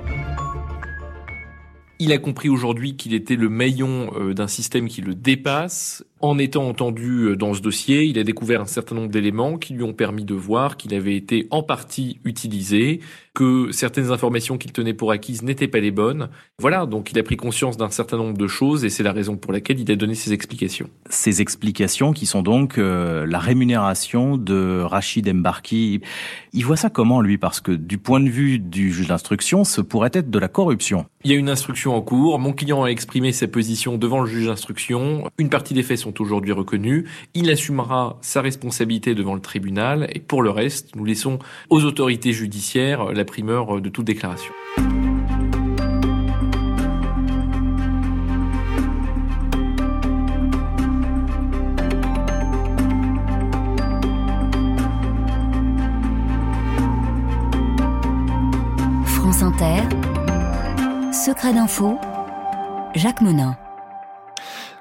Il 1.98 2.12
a 2.12 2.18
compris 2.18 2.50
aujourd'hui 2.50 2.98
qu'il 2.98 3.14
était 3.14 3.38
le 3.38 3.48
maillon 3.48 4.12
euh, 4.18 4.34
d'un 4.34 4.48
système 4.48 4.90
qui 4.90 5.02
le 5.02 5.16
dépasse 5.16 6.04
en 6.22 6.38
étant 6.38 6.68
entendu 6.68 7.24
euh, 7.24 7.36
dans 7.36 7.54
ce 7.54 7.62
dossier, 7.62 8.06
il 8.06 8.18
a 8.18 8.24
découvert 8.24 8.62
un 8.62 8.66
certain 8.66 8.96
nombre 8.96 9.10
d'éléments 9.10 9.58
qui 9.58 9.74
lui 9.74 9.84
ont 9.84 9.94
permis 9.94 10.24
de 10.24 10.34
voir 10.34 10.78
qu'il 10.78 10.94
avait 10.94 11.16
été 11.16 11.48
en 11.52 11.62
partie 11.62 12.20
utilisé, 12.24 13.02
que 13.34 13.70
certaines 13.72 14.12
informations 14.12 14.58
qu'il 14.58 14.72
tenait 14.72 14.94
pour 14.94 15.12
acquises 15.12 15.44
n'étaient 15.44 15.68
pas 15.68 15.80
les 15.80 15.92
bonnes. 15.92 16.30
Voilà, 16.58 16.86
donc 16.86 17.12
il 17.12 17.20
a 17.20 17.24
pris 17.24 17.36
conscience 17.36 17.76
d'un 17.76 17.90
certain 17.90 18.16
nombre 18.16 18.38
de 18.38 18.48
choses 18.48 18.86
et 18.86 18.90
c'est 18.90 19.04
la 19.04 19.12
raison 19.12 19.36
pour 19.36 19.52
laquelle 19.52 19.80
il 19.80 19.92
a 19.92 19.96
donné 19.98 20.16
ses 20.16 20.32
explications. 20.32 20.90
Ces 21.10 21.42
explications 21.42 22.14
qui 22.14 22.26
sont 22.26 22.42
donc 22.42 22.78
euh, 22.78 23.26
la 23.28 23.40
rémunération 23.40 24.38
de 24.38 24.82
Rachid 24.82 25.32
Mbarki. 25.32 26.00
Il 26.54 26.66
voit 26.66 26.78
ça 26.78 26.90
comment 26.90 27.20
lui? 27.20 27.38
Parce 27.38 27.60
que 27.60 27.74
du 27.74 27.98
point 27.98 28.22
de 28.22 28.30
vue 28.30 28.58
du 28.58 28.94
juge 28.94 29.08
d'instruction, 29.08 29.66
ce 29.66 29.82
pourrait 29.82 30.12
être 30.14 30.32
de 30.32 30.40
la 30.40 30.48
corruption. 30.48 31.06
Il 31.26 31.32
y 31.32 31.34
a 31.34 31.38
une 31.38 31.50
instruction 31.50 31.96
en 31.96 32.02
cours, 32.02 32.40
mon 32.40 32.54
client 32.54 32.84
a 32.84 32.88
exprimé 32.88 33.34
sa 33.34 33.48
position 33.48 33.98
devant 33.98 34.22
le 34.22 34.28
juge 34.28 34.46
d'instruction, 34.46 35.30
une 35.38 35.50
partie 35.50 35.74
des 35.74 35.84
faits 35.84 35.98
sont 35.98 36.15
aujourd'hui 36.22 36.52
reconnus. 36.52 37.06
Il 37.34 37.50
assumera 37.50 38.18
sa 38.22 38.42
responsabilité 38.42 39.16
devant 39.16 39.36
le 39.36 39.42
tribunal 39.42 40.08
et 40.14 40.20
pour 40.20 40.42
le 40.42 40.50
reste, 40.50 40.96
nous 40.96 41.06
laissons 41.06 41.40
aux 41.70 41.84
autorités 41.84 42.34
judiciaires 42.34 43.12
la 43.14 43.26
primeur 43.26 43.82
de 43.82 43.90
toute 43.90 44.06
déclaration. 44.06 44.54
France 59.06 59.42
Inter, 59.42 59.82
Secret 61.12 61.54
d'info, 61.54 62.00
Jacques 62.94 63.22
Monin. 63.22 63.58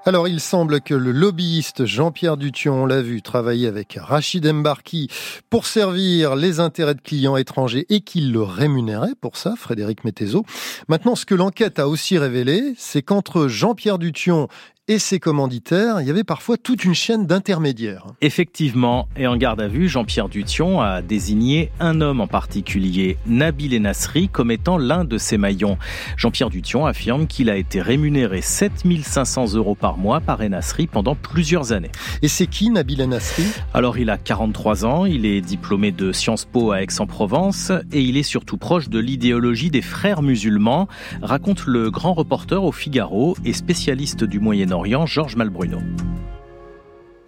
Alors, 0.07 0.29
il 0.29 0.39
semble 0.39 0.83
que 0.83 0.93
le 0.93 1.13
lobbyiste 1.13 1.87
Jean-Pierre 1.87 2.37
Dution, 2.37 2.83
on 2.83 2.87
l'a 2.87 3.01
vu, 3.01 3.23
travailler 3.23 3.67
avec 3.67 3.97
Rachid 3.99 4.47
Mbarki 4.47 5.09
pour 5.49 5.65
servir 5.65 6.37
les 6.37 6.61
intérêts 6.61 6.95
de 6.95 7.01
clients 7.01 7.39
étrangers 7.39 7.87
et 7.89 8.03
qu'il 8.03 8.31
le 8.31 8.43
rémunérait 8.43 9.15
pour 9.19 9.39
ça, 9.39 9.55
Frédéric 9.57 10.05
Mettezo. 10.05 10.45
Maintenant, 10.89 11.15
ce 11.15 11.25
que 11.25 11.35
l'enquête 11.35 11.79
a 11.79 11.89
aussi 11.89 12.19
révélé, 12.19 12.75
c'est 12.77 13.01
qu'entre 13.01 13.49
Jean-Pierre 13.49 13.99
Dution 13.99 14.49
et 14.87 14.99
ses 14.99 15.19
commanditaires, 15.19 16.03
il 16.03 16.07
y 16.07 16.11
avait 16.11 16.25
parfois 16.25 16.59
toute 16.59 16.85
une 16.85 16.95
chaîne 16.95 17.27
d'intermédiaires. 17.27 18.05
Effectivement, 18.21 19.09
et 19.17 19.27
en 19.27 19.35
garde 19.35 19.63
à 19.63 19.67
vue, 19.67 19.89
Jean-Pierre 19.89 20.29
Dution 20.29 20.83
a 20.83 21.01
désigné 21.01 21.71
un 21.81 22.03
homme 22.03 22.21
en 22.21 22.27
particulier, 22.27 23.17
Nabil 23.27 23.75
Enasri, 23.75 24.29
comme 24.29 24.51
étant 24.51 24.77
l'un 24.77 25.05
de 25.05 25.17
ses 25.17 25.39
maillons. 25.39 25.79
Jean-Pierre 26.19 26.51
Dution 26.51 26.85
affirme 26.85 27.27
qu'il 27.27 27.49
a 27.49 27.57
été 27.57 27.81
rémunéré 27.81 28.43
7500 28.43 29.55
euros 29.55 29.75
par 29.75 29.97
mois 29.97 30.21
par 30.21 30.43
Enasri 30.43 30.87
pendant 30.87 31.15
plusieurs 31.15 31.73
années. 31.73 31.93
Et 32.21 32.29
c'est 32.29 32.47
qui 32.47 32.69
Nabil 32.69 33.01
Enasri 33.01 33.45
Alors 33.73 33.97
il 33.97 34.11
a 34.11 34.19
43 34.19 34.85
ans, 34.85 35.07
il 35.07 35.25
est 35.25 35.41
diplômé 35.41 35.93
de 35.93 36.13
Sciences 36.13 36.45
Po 36.45 36.73
à 36.73 36.83
Aix-en-Provence 36.83 37.73
et 37.91 38.03
il 38.03 38.19
est 38.19 38.23
surtout 38.23 38.59
proche 38.59 38.91
de 38.91 38.99
l'idéologie 38.99 39.71
des 39.71 39.81
frères 39.81 40.21
musulmans, 40.21 40.89
raconte 41.23 41.65
le 41.65 41.91
grand 41.91 42.13
reporter 42.13 42.63
au 42.63 42.73
Figaro 42.73 43.35
et 43.47 43.55
spécialiste 43.55 44.25
du 44.25 44.41
Moyen-Orient 44.41 44.74
Orient, 44.75 45.07
Georges 45.07 45.37
Malbruno. 45.37 45.81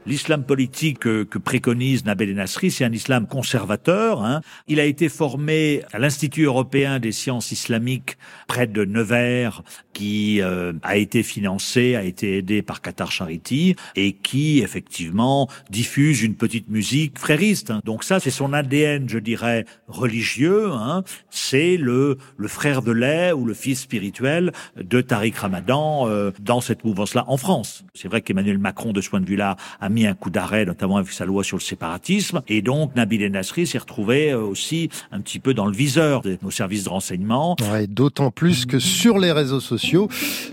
L'islam 0.06 0.44
politique 0.44 1.00
que, 1.00 1.38
préconise 1.38 2.04
Nabil 2.04 2.32
Nasri, 2.32 2.70
c'est 2.70 2.84
un 2.84 2.92
islam 2.92 3.26
conservateur. 3.26 4.24
Hein. 4.24 4.40
Il 4.68 4.78
a 4.78 4.84
été 4.84 5.08
formé 5.08 5.82
à 5.92 5.98
l'Institut 5.98 6.44
européen 6.44 7.00
des 7.00 7.10
sciences 7.10 7.50
islamiques 7.50 8.16
près 8.46 8.68
de 8.68 8.84
Nevers, 8.84 9.64
qui 9.92 10.40
euh, 10.42 10.72
a 10.82 10.96
été 10.96 11.24
financé, 11.24 11.96
a 11.96 12.04
été 12.04 12.38
aidé 12.38 12.62
par 12.62 12.82
Qatar 12.82 13.10
Charity 13.10 13.74
et 13.96 14.12
qui 14.12 14.60
effectivement 14.60 15.48
diffuse 15.70 16.22
une 16.22 16.36
petite 16.36 16.68
musique 16.68 17.18
frériste. 17.18 17.70
Hein. 17.70 17.80
Donc 17.84 18.04
ça, 18.04 18.20
c'est 18.20 18.30
son 18.30 18.52
ADN, 18.52 19.08
je 19.08 19.18
dirais, 19.18 19.64
religieux. 19.88 20.70
Hein. 20.72 21.02
C'est 21.30 21.76
le, 21.76 22.18
le 22.36 22.48
frère 22.48 22.82
de 22.82 22.92
lait 22.92 23.32
ou 23.32 23.44
le 23.44 23.54
fils 23.54 23.80
spirituel 23.80 24.52
de 24.76 25.00
Tariq 25.00 25.36
Ramadan 25.36 26.08
euh, 26.08 26.30
dans 26.40 26.60
cette 26.60 26.84
mouvance-là 26.84 27.24
en 27.26 27.38
France. 27.38 27.84
C'est 27.94 28.08
vrai 28.08 28.20
qu'Emmanuel 28.20 28.58
Macron, 28.58 28.92
de 28.92 29.00
ce 29.00 29.10
point 29.10 29.20
de 29.20 29.26
vue-là, 29.26 29.56
a 29.80 29.88
mis 29.96 30.06
un 30.06 30.12
coup 30.14 30.28
d'arrêt, 30.28 30.66
notamment 30.66 30.98
avec 30.98 31.10
sa 31.10 31.24
loi 31.24 31.42
sur 31.42 31.56
le 31.56 31.62
séparatisme. 31.62 32.42
Et 32.48 32.60
donc, 32.60 32.94
Nabil 32.96 33.22
El 33.22 33.32
Nasri 33.32 33.66
s'est 33.66 33.78
retrouvé 33.78 34.30
euh, 34.30 34.40
aussi 34.42 34.90
un 35.10 35.22
petit 35.22 35.38
peu 35.38 35.54
dans 35.54 35.64
le 35.64 35.72
viseur 35.72 36.20
de 36.20 36.36
nos 36.42 36.50
services 36.50 36.84
de 36.84 36.90
renseignement. 36.90 37.56
Ouais, 37.72 37.86
D'autant 37.86 38.30
plus 38.30 38.66
que 38.66 38.78
sur 38.78 39.18
les 39.18 39.32
réseaux 39.32 39.60
sociaux, 39.60 40.08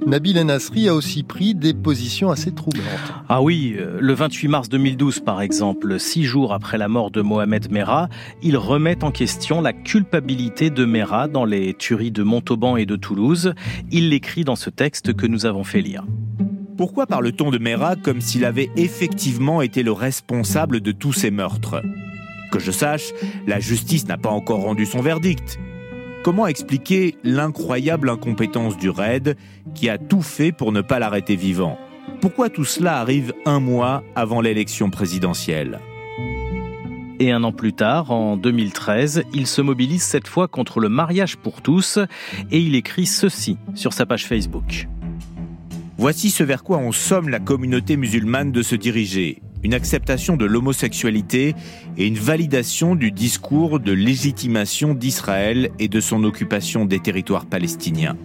Nabil 0.07 0.38
El 0.38 0.45
Nasri 0.45 0.88
a 0.88 0.95
aussi 0.95 1.23
pris 1.23 1.55
des 1.55 1.73
positions 1.73 2.31
assez 2.31 2.53
troublantes. 2.53 2.85
Ah 3.27 3.41
oui, 3.41 3.75
euh, 3.77 3.97
le 4.00 4.13
28 4.13 4.47
mars 4.47 4.69
2012, 4.69 5.19
par 5.19 5.41
exemple, 5.41 6.00
six 6.00 6.23
jours 6.23 6.53
après 6.53 6.77
la 6.77 6.88
mort 6.88 7.12
de 7.12 7.21
Mohamed 7.21 7.69
Merah, 7.69 8.07
il 8.43 8.55
remet 8.55 9.03
en 9.03 9.12
question 9.12 9.59
la 9.59 9.73
culpabilité 9.73 10.69
de 10.69 10.85
Merah 10.85 11.27
dans 11.27 11.43
les 11.43 11.73
tueries 11.73 12.12
de 12.12 12.23
Montauban 12.23 12.77
et 12.77 12.85
de 12.85 12.95
Toulouse. 12.95 13.53
Il 13.91 14.07
l'écrit 14.09 14.45
dans 14.45 14.55
ce 14.55 14.69
texte 14.69 15.13
que 15.13 15.27
nous 15.27 15.45
avons 15.45 15.65
fait 15.65 15.81
lire. 15.81 16.05
Pourquoi 16.75 17.06
parle-t-on 17.06 17.51
de 17.51 17.60
Mera 17.60 17.96
comme 17.96 18.20
s'il 18.20 18.46
avait 18.46 18.72
effectivement 18.75 19.62
été 19.62 19.84
le 19.84 19.92
responsable 19.92 20.82
de 20.82 20.92
tous 20.92 21.13
ces 21.13 21.30
meurtres? 21.30 21.84
Que 22.51 22.58
je 22.58 22.72
sache, 22.72 23.13
la 23.46 23.60
justice 23.60 24.08
n'a 24.08 24.18
pas 24.18 24.32
encore 24.32 24.62
rendu 24.62 24.88
son 24.88 25.01
verdict. 25.01 25.60
Comment 26.24 26.48
expliquer 26.48 27.15
l'incroyable 27.24 28.10
incompétence 28.10 28.77
du 28.77 28.89
RAID 28.89 29.36
qui 29.75 29.88
a 29.88 30.00
tout 30.00 30.24
fait 30.24 30.51
pour 30.51 30.72
ne 30.72 30.82
pas 30.82 30.98
l'arrêter 30.98 31.36
vivant? 31.36 31.77
Pourquoi 32.22 32.50
tout 32.50 32.65
cela 32.65 32.98
arrive 33.00 33.34
un 33.46 33.60
mois 33.60 34.03
avant 34.15 34.42
l'élection 34.42 34.89
présidentielle? 34.89 35.80
Et 37.20 37.32
un 37.32 37.44
an 37.44 37.51
plus 37.51 37.74
tard, 37.74 38.10
en 38.10 38.36
2013, 38.36 39.25
il 39.34 39.46
se 39.46 39.62
mobilise 39.62 40.01
cette 40.01 40.27
fois 40.27 40.48
contre 40.48 40.80
le 40.80 40.89
mariage 40.89 41.38
pour 41.38 41.62
tous 41.62 42.00
et 42.50 42.60
il 42.60 42.74
écrit 42.74 43.06
ceci 43.06 43.58
sur 43.75 43.94
sa 43.94 44.08
page 44.08 44.25
Facebook. 44.25 44.88
Voici 45.97 46.31
ce 46.31 46.43
vers 46.43 46.63
quoi 46.63 46.79
on 46.79 46.91
somme 46.91 47.29
la 47.29 47.39
communauté 47.39 47.97
musulmane 47.97 48.51
de 48.51 48.63
se 48.63 48.75
diriger. 48.75 49.41
Une 49.63 49.75
acceptation 49.75 50.35
de 50.38 50.45
l'homosexualité 50.45 51.55
et 51.97 52.07
une 52.07 52.17
validation 52.17 52.95
du 52.95 53.12
discours 53.12 53.79
de 53.79 53.91
légitimation 53.91 54.95
d'Israël 54.95 55.69
et 55.79 55.88
de 55.88 56.00
son 56.00 56.23
occupation 56.23 56.85
des 56.85 57.00
territoires 57.00 57.45
palestiniens 57.45 58.17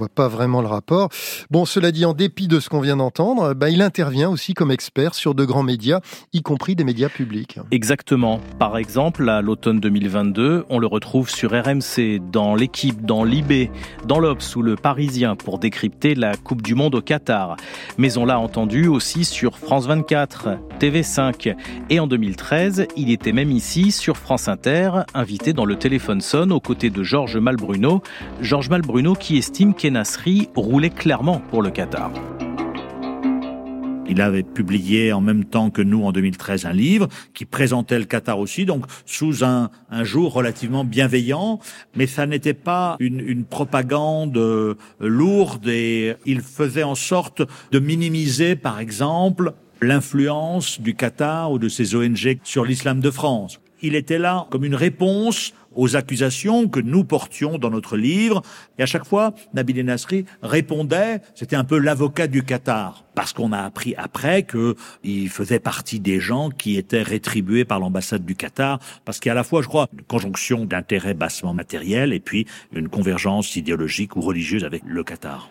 vois 0.00 0.08
pas 0.08 0.28
vraiment 0.28 0.62
le 0.62 0.66
rapport. 0.66 1.10
Bon, 1.50 1.66
cela 1.66 1.92
dit, 1.92 2.06
en 2.06 2.14
dépit 2.14 2.48
de 2.48 2.58
ce 2.58 2.70
qu'on 2.70 2.80
vient 2.80 2.96
d'entendre, 2.96 3.52
bah, 3.52 3.68
il 3.68 3.82
intervient 3.82 4.30
aussi 4.30 4.54
comme 4.54 4.70
expert 4.70 5.14
sur 5.14 5.34
de 5.34 5.44
grands 5.44 5.62
médias, 5.62 6.00
y 6.32 6.40
compris 6.40 6.74
des 6.74 6.84
médias 6.84 7.10
publics. 7.10 7.58
Exactement. 7.70 8.40
Par 8.58 8.78
exemple, 8.78 9.28
à 9.28 9.42
l'automne 9.42 9.78
2022, 9.78 10.64
on 10.70 10.78
le 10.78 10.86
retrouve 10.86 11.28
sur 11.28 11.50
RMC, 11.50 12.18
dans 12.32 12.54
l'équipe, 12.54 13.04
dans 13.04 13.24
l'IB, 13.24 13.70
dans 14.06 14.18
l'Obs 14.18 14.56
ou 14.56 14.62
le 14.62 14.76
Parisien 14.76 15.36
pour 15.36 15.58
décrypter 15.58 16.14
la 16.14 16.34
Coupe 16.34 16.62
du 16.62 16.74
Monde 16.74 16.94
au 16.94 17.02
Qatar. 17.02 17.56
Mais 17.98 18.16
on 18.16 18.24
l'a 18.24 18.38
entendu 18.38 18.86
aussi 18.88 19.26
sur 19.26 19.58
France 19.58 19.86
24, 19.86 20.48
TV5 20.80 21.54
et 21.90 22.00
en 22.00 22.06
2013, 22.06 22.86
il 22.96 23.10
était 23.10 23.32
même 23.32 23.50
ici 23.50 23.92
sur 23.92 24.16
France 24.16 24.48
Inter, 24.48 25.02
invité 25.12 25.52
dans 25.52 25.66
le 25.66 25.76
téléphone 25.76 26.22
sonne 26.22 26.52
aux 26.52 26.60
côtés 26.60 26.88
de 26.88 27.02
Georges 27.02 27.36
Malbruno. 27.36 28.02
Georges 28.40 28.70
Malbruno 28.70 29.14
qui 29.14 29.36
estime 29.36 29.74
roulait 30.56 30.90
clairement 30.90 31.40
pour 31.50 31.62
le 31.62 31.70
Qatar. 31.70 32.10
Il 34.08 34.20
avait 34.20 34.42
publié 34.42 35.12
en 35.12 35.20
même 35.20 35.44
temps 35.44 35.70
que 35.70 35.82
nous 35.82 36.02
en 36.02 36.10
2013 36.10 36.66
un 36.66 36.72
livre 36.72 37.06
qui 37.32 37.44
présentait 37.44 37.98
le 37.98 38.06
Qatar 38.06 38.40
aussi, 38.40 38.64
donc 38.64 38.84
sous 39.06 39.44
un, 39.44 39.70
un 39.88 40.02
jour 40.02 40.32
relativement 40.32 40.82
bienveillant, 40.82 41.60
mais 41.94 42.08
ça 42.08 42.26
n'était 42.26 42.54
pas 42.54 42.96
une, 42.98 43.20
une 43.20 43.44
propagande 43.44 44.36
euh, 44.36 44.74
lourde 44.98 45.68
et 45.68 46.16
il 46.26 46.40
faisait 46.40 46.82
en 46.82 46.96
sorte 46.96 47.42
de 47.70 47.78
minimiser, 47.78 48.56
par 48.56 48.80
exemple, 48.80 49.52
l'influence 49.80 50.80
du 50.80 50.94
Qatar 50.94 51.52
ou 51.52 51.58
de 51.60 51.68
ses 51.68 51.94
ONG 51.94 52.38
sur 52.42 52.64
l'islam 52.64 52.98
de 53.00 53.10
France. 53.12 53.60
Il 53.80 53.94
était 53.94 54.18
là 54.18 54.46
comme 54.50 54.64
une 54.64 54.74
réponse 54.74 55.54
aux 55.74 55.96
accusations 55.96 56.68
que 56.68 56.80
nous 56.80 57.04
portions 57.04 57.58
dans 57.58 57.70
notre 57.70 57.96
livre. 57.96 58.42
Et 58.78 58.82
à 58.82 58.86
chaque 58.86 59.04
fois, 59.04 59.34
Nabil 59.54 59.84
Nasri 59.84 60.24
répondait, 60.42 61.20
c'était 61.34 61.56
un 61.56 61.64
peu 61.64 61.78
l'avocat 61.78 62.26
du 62.26 62.42
Qatar, 62.42 63.04
parce 63.14 63.32
qu'on 63.32 63.52
a 63.52 63.58
appris 63.58 63.94
après 63.96 64.44
qu'il 64.44 65.28
faisait 65.28 65.60
partie 65.60 66.00
des 66.00 66.20
gens 66.20 66.50
qui 66.50 66.76
étaient 66.76 67.02
rétribués 67.02 67.64
par 67.64 67.78
l'ambassade 67.78 68.24
du 68.24 68.34
Qatar, 68.34 68.78
parce 69.04 69.20
qu'il 69.20 69.28
y 69.28 69.30
a 69.30 69.32
à 69.32 69.36
la 69.36 69.44
fois, 69.44 69.62
je 69.62 69.68
crois, 69.68 69.88
une 69.92 70.02
conjonction 70.02 70.64
d'intérêts 70.64 71.14
bassement 71.14 71.54
matériels 71.54 72.12
et 72.12 72.20
puis 72.20 72.46
une 72.72 72.88
convergence 72.88 73.56
idéologique 73.56 74.16
ou 74.16 74.20
religieuse 74.20 74.64
avec 74.64 74.82
le 74.86 75.04
Qatar. 75.04 75.48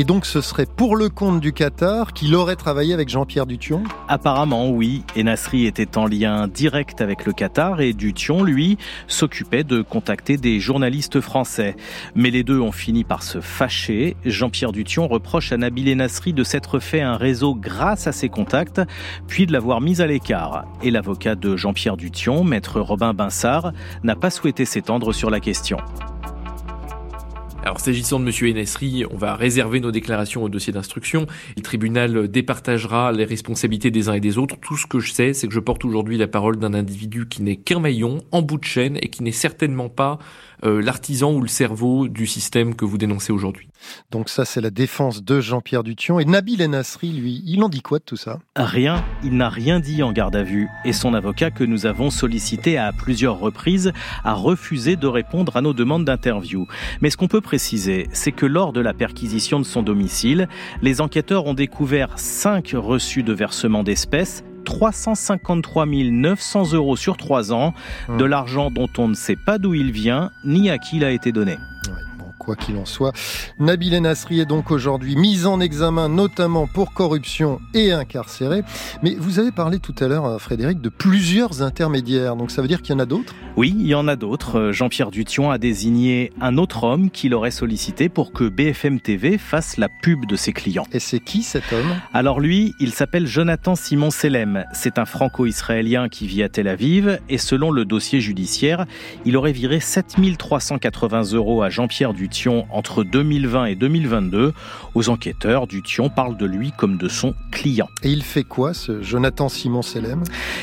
Et 0.00 0.04
donc 0.04 0.26
ce 0.26 0.40
serait 0.40 0.64
pour 0.64 0.94
le 0.94 1.08
compte 1.08 1.40
du 1.40 1.52
Qatar 1.52 2.12
qu'il 2.12 2.36
aurait 2.36 2.54
travaillé 2.54 2.94
avec 2.94 3.08
Jean-Pierre 3.08 3.46
Dution 3.46 3.82
Apparemment 4.06 4.70
oui, 4.70 5.02
et 5.16 5.24
était 5.66 5.98
en 5.98 6.06
lien 6.06 6.46
direct 6.46 7.00
avec 7.00 7.26
le 7.26 7.32
Qatar 7.32 7.80
et 7.80 7.94
Dution, 7.94 8.44
lui, 8.44 8.78
s'occupait 9.08 9.64
de 9.64 9.82
contacter 9.82 10.36
des 10.36 10.60
journalistes 10.60 11.20
français. 11.20 11.74
Mais 12.14 12.30
les 12.30 12.44
deux 12.44 12.60
ont 12.60 12.70
fini 12.70 13.02
par 13.02 13.24
se 13.24 13.40
fâcher. 13.40 14.16
Jean-Pierre 14.24 14.70
Dution 14.70 15.08
reproche 15.08 15.50
à 15.50 15.56
Nabil 15.56 15.92
Nasri 15.96 16.32
de 16.32 16.44
s'être 16.44 16.78
fait 16.78 17.00
un 17.00 17.16
réseau 17.16 17.56
grâce 17.56 18.06
à 18.06 18.12
ses 18.12 18.28
contacts, 18.28 18.80
puis 19.26 19.46
de 19.46 19.52
l'avoir 19.52 19.80
mis 19.80 20.00
à 20.00 20.06
l'écart. 20.06 20.64
Et 20.80 20.92
l'avocat 20.92 21.34
de 21.34 21.56
Jean-Pierre 21.56 21.96
Dution, 21.96 22.44
maître 22.44 22.80
Robin 22.80 23.14
Binsard, 23.14 23.72
n'a 24.04 24.14
pas 24.14 24.30
souhaité 24.30 24.64
s'étendre 24.64 25.12
sur 25.12 25.28
la 25.28 25.40
question. 25.40 25.78
Alors 27.64 27.80
s'agissant 27.80 28.20
de 28.20 28.24
M. 28.24 28.56
Enesri, 28.56 29.04
on 29.10 29.16
va 29.16 29.34
réserver 29.34 29.80
nos 29.80 29.90
déclarations 29.90 30.42
au 30.44 30.48
dossier 30.48 30.72
d'instruction. 30.72 31.26
Le 31.56 31.62
tribunal 31.62 32.28
départagera 32.28 33.12
les 33.12 33.24
responsabilités 33.24 33.90
des 33.90 34.08
uns 34.08 34.14
et 34.14 34.20
des 34.20 34.38
autres. 34.38 34.56
Tout 34.60 34.76
ce 34.76 34.86
que 34.86 35.00
je 35.00 35.12
sais, 35.12 35.34
c'est 35.34 35.48
que 35.48 35.52
je 35.52 35.60
porte 35.60 35.84
aujourd'hui 35.84 36.16
la 36.16 36.28
parole 36.28 36.56
d'un 36.58 36.72
individu 36.72 37.28
qui 37.28 37.42
n'est 37.42 37.56
qu'un 37.56 37.80
maillon 37.80 38.18
en 38.30 38.42
bout 38.42 38.58
de 38.58 38.64
chaîne 38.64 38.96
et 39.02 39.08
qui 39.08 39.22
n'est 39.22 39.32
certainement 39.32 39.88
pas 39.88 40.18
euh, 40.64 40.80
l'artisan 40.82 41.32
ou 41.32 41.40
le 41.40 41.48
cerveau 41.48 42.08
du 42.08 42.26
système 42.26 42.74
que 42.74 42.84
vous 42.84 42.98
dénoncez 42.98 43.32
aujourd'hui. 43.32 43.68
Donc 44.10 44.28
ça, 44.28 44.44
c'est 44.44 44.60
la 44.60 44.70
défense 44.70 45.22
de 45.22 45.40
Jean-Pierre 45.40 45.84
Dution. 45.84 46.18
Et 46.18 46.24
Nabil 46.24 46.62
Enasri, 46.62 47.12
lui, 47.12 47.42
il 47.46 47.62
en 47.62 47.68
dit 47.68 47.80
quoi 47.80 47.98
de 47.98 48.04
tout 48.04 48.16
ça? 48.16 48.38
Rien. 48.56 49.04
Il 49.22 49.36
n'a 49.36 49.48
rien 49.48 49.80
dit 49.80 50.02
en 50.02 50.12
garde 50.12 50.36
à 50.36 50.42
vue. 50.42 50.68
Et 50.84 50.92
son 50.92 51.14
avocat, 51.14 51.50
que 51.50 51.64
nous 51.64 51.86
avons 51.86 52.10
sollicité 52.10 52.78
à 52.78 52.92
plusieurs 52.92 53.38
reprises, 53.38 53.92
a 54.24 54.34
refusé 54.34 54.96
de 54.96 55.06
répondre 55.06 55.56
à 55.56 55.60
nos 55.60 55.74
demandes 55.74 56.04
d'interview. 56.04 56.66
Mais 57.00 57.10
ce 57.10 57.16
qu'on 57.16 57.28
peut 57.28 57.40
préciser, 57.40 58.08
c'est 58.12 58.32
que 58.32 58.46
lors 58.46 58.72
de 58.72 58.80
la 58.80 58.94
perquisition 58.94 59.58
de 59.60 59.64
son 59.64 59.82
domicile, 59.82 60.48
les 60.82 61.00
enquêteurs 61.00 61.46
ont 61.46 61.54
découvert 61.54 62.18
cinq 62.18 62.72
reçus 62.74 63.22
de 63.22 63.32
versement 63.32 63.82
d'espèces 63.82 64.44
353 64.68 65.86
900 65.86 66.72
euros 66.74 66.96
sur 66.96 67.16
trois 67.16 67.54
ans, 67.54 67.72
de 68.08 68.24
hum. 68.24 68.26
l'argent 68.26 68.70
dont 68.70 68.90
on 68.98 69.08
ne 69.08 69.14
sait 69.14 69.34
pas 69.34 69.56
d'où 69.56 69.72
il 69.72 69.92
vient 69.92 70.30
ni 70.44 70.68
à 70.68 70.76
qui 70.76 70.98
il 70.98 71.04
a 71.04 71.10
été 71.10 71.32
donné 71.32 71.56
quoi 72.48 72.56
qu'il 72.56 72.78
en 72.78 72.86
soit. 72.86 73.12
Nabil 73.58 73.94
Nasri 74.00 74.40
est 74.40 74.46
donc 74.46 74.70
aujourd'hui 74.70 75.16
mis 75.16 75.44
en 75.44 75.60
examen, 75.60 76.08
notamment 76.08 76.66
pour 76.66 76.94
corruption 76.94 77.60
et 77.74 77.92
incarcéré. 77.92 78.62
Mais 79.02 79.16
vous 79.18 79.38
avez 79.38 79.52
parlé 79.52 79.80
tout 79.80 79.94
à 80.00 80.08
l'heure, 80.08 80.24
euh, 80.24 80.38
Frédéric, 80.38 80.80
de 80.80 80.88
plusieurs 80.88 81.60
intermédiaires. 81.60 82.36
Donc 82.36 82.50
ça 82.50 82.62
veut 82.62 82.68
dire 82.68 82.80
qu'il 82.80 82.94
y 82.94 82.96
en 82.96 83.00
a 83.00 83.04
d'autres? 83.04 83.34
Oui, 83.56 83.74
il 83.78 83.86
y 83.86 83.94
en 83.94 84.08
a 84.08 84.16
d'autres. 84.16 84.58
Euh, 84.58 84.72
Jean-Pierre 84.72 85.10
Dution 85.10 85.50
a 85.50 85.58
désigné 85.58 86.32
un 86.40 86.56
autre 86.56 86.84
homme 86.84 87.10
qu'il 87.10 87.34
aurait 87.34 87.50
sollicité 87.50 88.08
pour 88.08 88.32
que 88.32 88.48
BFM 88.48 88.98
TV 89.00 89.36
fasse 89.36 89.76
la 89.76 89.90
pub 89.90 90.24
de 90.24 90.36
ses 90.36 90.54
clients. 90.54 90.86
Et 90.92 91.00
c'est 91.00 91.20
qui 91.20 91.42
cet 91.42 91.70
homme? 91.74 91.96
Alors 92.14 92.40
lui, 92.40 92.72
il 92.80 92.92
s'appelle 92.92 93.26
Jonathan 93.26 93.74
Simon 93.74 94.10
Selem. 94.10 94.64
C'est 94.72 94.98
un 94.98 95.04
franco-israélien 95.04 96.08
qui 96.08 96.26
vit 96.26 96.42
à 96.42 96.48
Tel 96.48 96.66
Aviv 96.66 97.20
et 97.28 97.36
selon 97.36 97.70
le 97.70 97.84
dossier 97.84 98.22
judiciaire, 98.22 98.86
il 99.26 99.36
aurait 99.36 99.52
viré 99.52 99.80
7380 99.80 101.34
euros 101.34 101.62
à 101.62 101.68
Jean-Pierre 101.68 102.14
Dution 102.14 102.37
entre 102.46 103.04
2020 103.04 103.66
et 103.66 103.74
2022. 103.74 104.52
Aux 104.94 105.08
enquêteurs, 105.08 105.66
Dution 105.66 106.08
parle 106.08 106.36
de 106.36 106.46
lui 106.46 106.72
comme 106.72 106.96
de 106.96 107.08
son 107.08 107.34
client. 107.50 107.88
Et 108.02 108.10
il 108.10 108.22
fait 108.22 108.44
quoi, 108.44 108.74
ce 108.74 109.02
Jonathan 109.02 109.48
Simon 109.48 109.82
Selem 109.82 110.22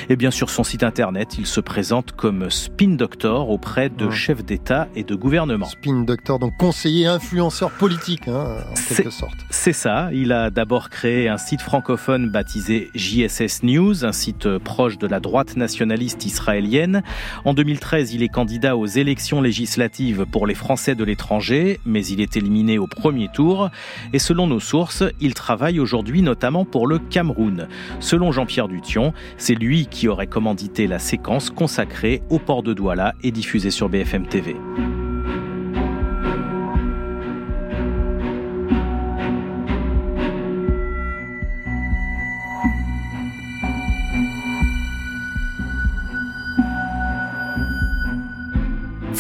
Eh 0.09 0.15
bien, 0.15 0.31
sur 0.31 0.49
son 0.49 0.63
site 0.63 0.83
internet, 0.83 1.35
il 1.37 1.45
se 1.45 1.59
présente 1.59 2.13
comme 2.13 2.49
spin 2.49 2.95
doctor 2.95 3.49
auprès 3.49 3.89
de 3.89 4.09
chefs 4.09 4.43
d'État 4.43 4.87
et 4.95 5.03
de 5.03 5.15
gouvernement. 5.15 5.65
Spin 5.65 6.03
doctor, 6.03 6.39
donc 6.39 6.53
conseiller 6.57 7.07
influenceur 7.07 7.71
politique, 7.71 8.27
hein, 8.27 8.57
en 8.71 8.95
quelque 8.95 9.09
sorte. 9.09 9.37
C'est 9.49 9.73
ça. 9.73 10.09
Il 10.13 10.31
a 10.31 10.49
d'abord 10.49 10.89
créé 10.89 11.27
un 11.27 11.37
site 11.37 11.61
francophone 11.61 12.29
baptisé 12.29 12.89
JSS 12.95 13.63
News, 13.63 14.05
un 14.05 14.11
site 14.11 14.57
proche 14.59 14.97
de 14.97 15.07
la 15.07 15.19
droite 15.19 15.57
nationaliste 15.57 16.25
israélienne. 16.25 17.03
En 17.43 17.53
2013, 17.53 18.13
il 18.13 18.23
est 18.23 18.29
candidat 18.29 18.77
aux 18.77 18.85
élections 18.85 19.41
législatives 19.41 20.25
pour 20.31 20.47
les 20.47 20.55
Français 20.55 20.95
de 20.95 21.03
l'étranger 21.03 21.64
mais 21.85 22.05
il 22.05 22.21
est 22.21 22.37
éliminé 22.37 22.77
au 22.77 22.87
premier 22.87 23.29
tour. 23.29 23.69
Et 24.13 24.19
selon 24.19 24.47
nos 24.47 24.59
sources, 24.59 25.03
il 25.19 25.33
travaille 25.33 25.79
aujourd'hui 25.79 26.21
notamment 26.21 26.65
pour 26.65 26.87
le 26.87 26.99
Cameroun. 26.99 27.67
Selon 27.99 28.31
Jean-Pierre 28.31 28.67
Dution, 28.67 29.13
c'est 29.37 29.55
lui 29.55 29.87
qui 29.87 30.07
aurait 30.07 30.27
commandité 30.27 30.87
la 30.87 30.99
séquence 30.99 31.49
consacrée 31.49 32.21
au 32.29 32.39
port 32.39 32.63
de 32.63 32.73
Douala 32.73 33.15
et 33.23 33.31
diffusée 33.31 33.71
sur 33.71 33.89
BFM 33.89 34.27
TV. 34.27 34.55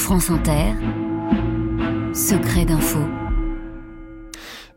France 0.05 0.29
Inter, 0.29 0.75
Secret 2.15 2.63
d'info. 2.63 2.99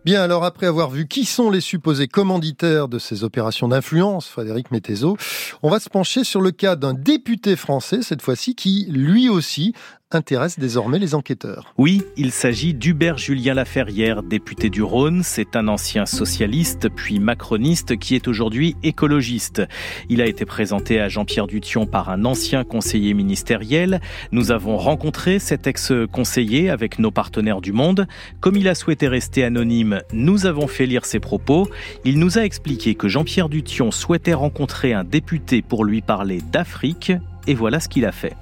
Bien, 0.05 0.23
alors 0.23 0.45
après 0.45 0.67
avoir 0.67 0.91
vu 0.91 1.07
qui 1.07 1.25
sont 1.25 1.51
les 1.51 1.61
supposés 1.61 2.09
commanditaires 2.09 2.89
de 2.89 2.99
ces 2.99 3.23
opérations 3.23 3.69
d'influence, 3.69 4.27
Frédéric 4.27 4.73
Mettezo, 4.73 5.17
on 5.63 5.71
va 5.71 5.79
se 5.79 5.89
pencher 5.89 6.25
sur 6.25 6.41
le 6.41 6.51
cas 6.51 6.75
d'un 6.75 6.95
député 6.95 7.55
français, 7.55 8.03
cette 8.03 8.23
fois-ci, 8.23 8.57
qui, 8.57 8.87
lui 8.91 9.29
aussi, 9.29 9.73
intéresse 10.11 10.59
désormais 10.59 10.99
les 10.99 11.15
enquêteurs. 11.15 11.75
Oui, 11.77 12.03
il 12.17 12.33
s'agit 12.33 12.73
d'Hubert 12.73 13.19
Julien 13.19 13.55
Laferrière, 13.55 14.23
député 14.23 14.71
du 14.71 14.83
Rhône. 14.83 15.23
C'est 15.23 15.55
un 15.55 15.69
ancien 15.69 16.07
socialiste, 16.07 16.89
puis 16.89 17.19
macroniste, 17.19 17.99
qui 17.99 18.15
est 18.15 18.27
aujourd'hui 18.27 18.77
écologiste. 18.83 19.63
Il 20.09 20.23
a 20.23 20.27
été 20.27 20.45
présenté 20.45 21.01
à 21.01 21.09
Jean-Pierre 21.09 21.47
Dution 21.47 21.87
par 21.87 22.09
un 22.09 22.25
ancien 22.25 22.65
conseiller 22.65 23.13
ministériel. 23.13 24.01
Nous 24.33 24.51
avons 24.51 24.77
rencontré 24.79 25.39
cet 25.39 25.67
ex-conseiller 25.67 26.71
avec 26.71 26.99
nos 26.99 27.11
partenaires 27.11 27.61
du 27.61 27.73
Monde. 27.73 28.07
Comme 28.41 28.57
il 28.57 28.69
a 28.69 28.75
souhaité 28.75 29.09
rester 29.09 29.45
anonyme, 29.45 30.01
nous 30.13 30.47
avons 30.47 30.67
fait 30.67 30.87
lire 30.87 31.05
ses 31.05 31.21
propos. 31.21 31.69
Il 32.05 32.19
nous 32.19 32.39
a 32.39 32.45
expliqué 32.45 32.95
que 32.95 33.09
Jean-Pierre 33.09 33.49
Dution 33.49 33.91
souhaitait 33.91 34.35
rencontrer 34.35 34.95
un 34.95 35.05
député 35.05 35.61
pour 35.61 35.85
lui 35.85 36.01
parler 36.01 36.41
d'Afrique, 36.51 37.13
et 37.47 37.55
voilà 37.55 37.81
ce 37.81 37.89
qu'il 37.89 38.05
a 38.05 38.13
fait. 38.13 38.35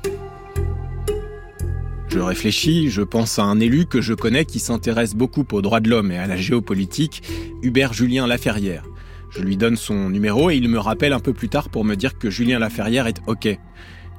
Je 2.16 2.22
réfléchis, 2.22 2.88
je 2.88 3.02
pense 3.02 3.38
à 3.38 3.42
un 3.42 3.60
élu 3.60 3.84
que 3.84 4.00
je 4.00 4.14
connais 4.14 4.46
qui 4.46 4.58
s'intéresse 4.58 5.14
beaucoup 5.14 5.44
aux 5.52 5.60
droits 5.60 5.80
de 5.80 5.90
l'homme 5.90 6.10
et 6.10 6.16
à 6.16 6.26
la 6.26 6.38
géopolitique, 6.38 7.22
Hubert 7.60 7.92
Julien 7.92 8.26
Laferrière. 8.26 8.84
Je 9.28 9.42
lui 9.42 9.58
donne 9.58 9.76
son 9.76 10.08
numéro 10.08 10.48
et 10.48 10.56
il 10.56 10.66
me 10.70 10.78
rappelle 10.78 11.12
un 11.12 11.20
peu 11.20 11.34
plus 11.34 11.50
tard 11.50 11.68
pour 11.68 11.84
me 11.84 11.94
dire 11.94 12.16
que 12.16 12.30
Julien 12.30 12.58
Laferrière 12.58 13.06
est 13.06 13.20
OK. 13.26 13.46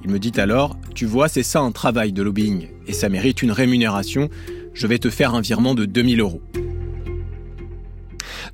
Il 0.03 0.11
me 0.11 0.19
dit 0.19 0.39
alors, 0.39 0.77
tu 0.93 1.07
vois, 1.07 1.27
c'est 1.27 1.41
ça 1.41 1.61
un 1.61 1.71
travail 1.71 2.13
de 2.13 2.21
lobbying, 2.21 2.67
et 2.85 2.93
ça 2.93 3.09
mérite 3.09 3.41
une 3.41 3.51
rémunération. 3.51 4.29
Je 4.75 4.85
vais 4.85 4.99
te 4.99 5.09
faire 5.09 5.33
un 5.33 5.41
virement 5.41 5.73
de 5.73 5.85
2000 5.85 6.19
euros. 6.19 6.43